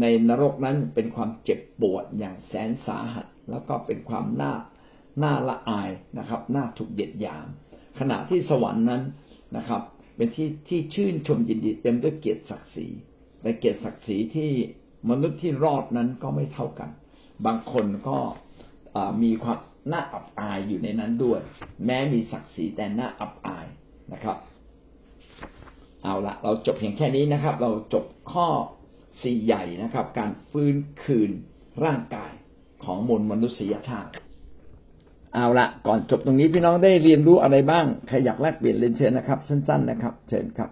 [0.01, 4.55] ในนรกนั้นเป็นความเจ็บปวดอย่างแสนสาหัส แล้วก็เป็นความน่า
[5.23, 7.47] น่าละอายนะครับน่าถูกเด็ดยาม
[7.99, 9.03] ขณะที่สวรรค์นั้น
[9.57, 9.83] นะครับ
[10.17, 12.89] เป็นที่ที่ชื่นชมยินดีเต็มด้วยเกียรติศักดิ์ศรี
[13.43, 14.51] แต่เกียรติศักดิ์ศรีที่
[15.11, 16.91] มนุษย์ที่รอดนั้นก็ไม่เท่ากัน
[17.47, 18.19] บางคนก็
[19.23, 19.59] มีความ
[19.93, 21.41] น่าอับอายอยู่ในนั้นด้วย
[21.85, 23.67] แม้มีศักดิ์ศรีแต่น่าอับอาย
[24.13, 24.37] นะครับ
[26.03, 28.49] เอาละเราจบเพียงแค่นี้นะครับ เราจบข้อ
[29.23, 31.31] สี่ใหญ่นะครับ การฟื้นคืน
[31.85, 32.33] ร่างกาย
[32.85, 34.13] ของมวลมนุษยชาติ
[35.35, 40.71] เอาละก่อนจบตรงนี้พี่น้องได้เรียนรู้อะไรบ้างใครอยากแลกเปลี่ยนเรียนเชิญนะครับ สั้น ๆ นะครับ เชิญครับ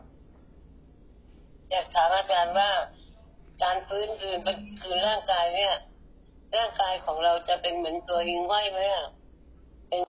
[1.71, 2.71] อยากถามอาจารย์ว่า
[3.63, 4.39] การฟื้นคืน
[4.81, 5.73] คืนร่างกายเนี่ย
[6.57, 9.07] ร่างกายของเราจะเป็นเหมือนตัวหิงห้อยไหมอะ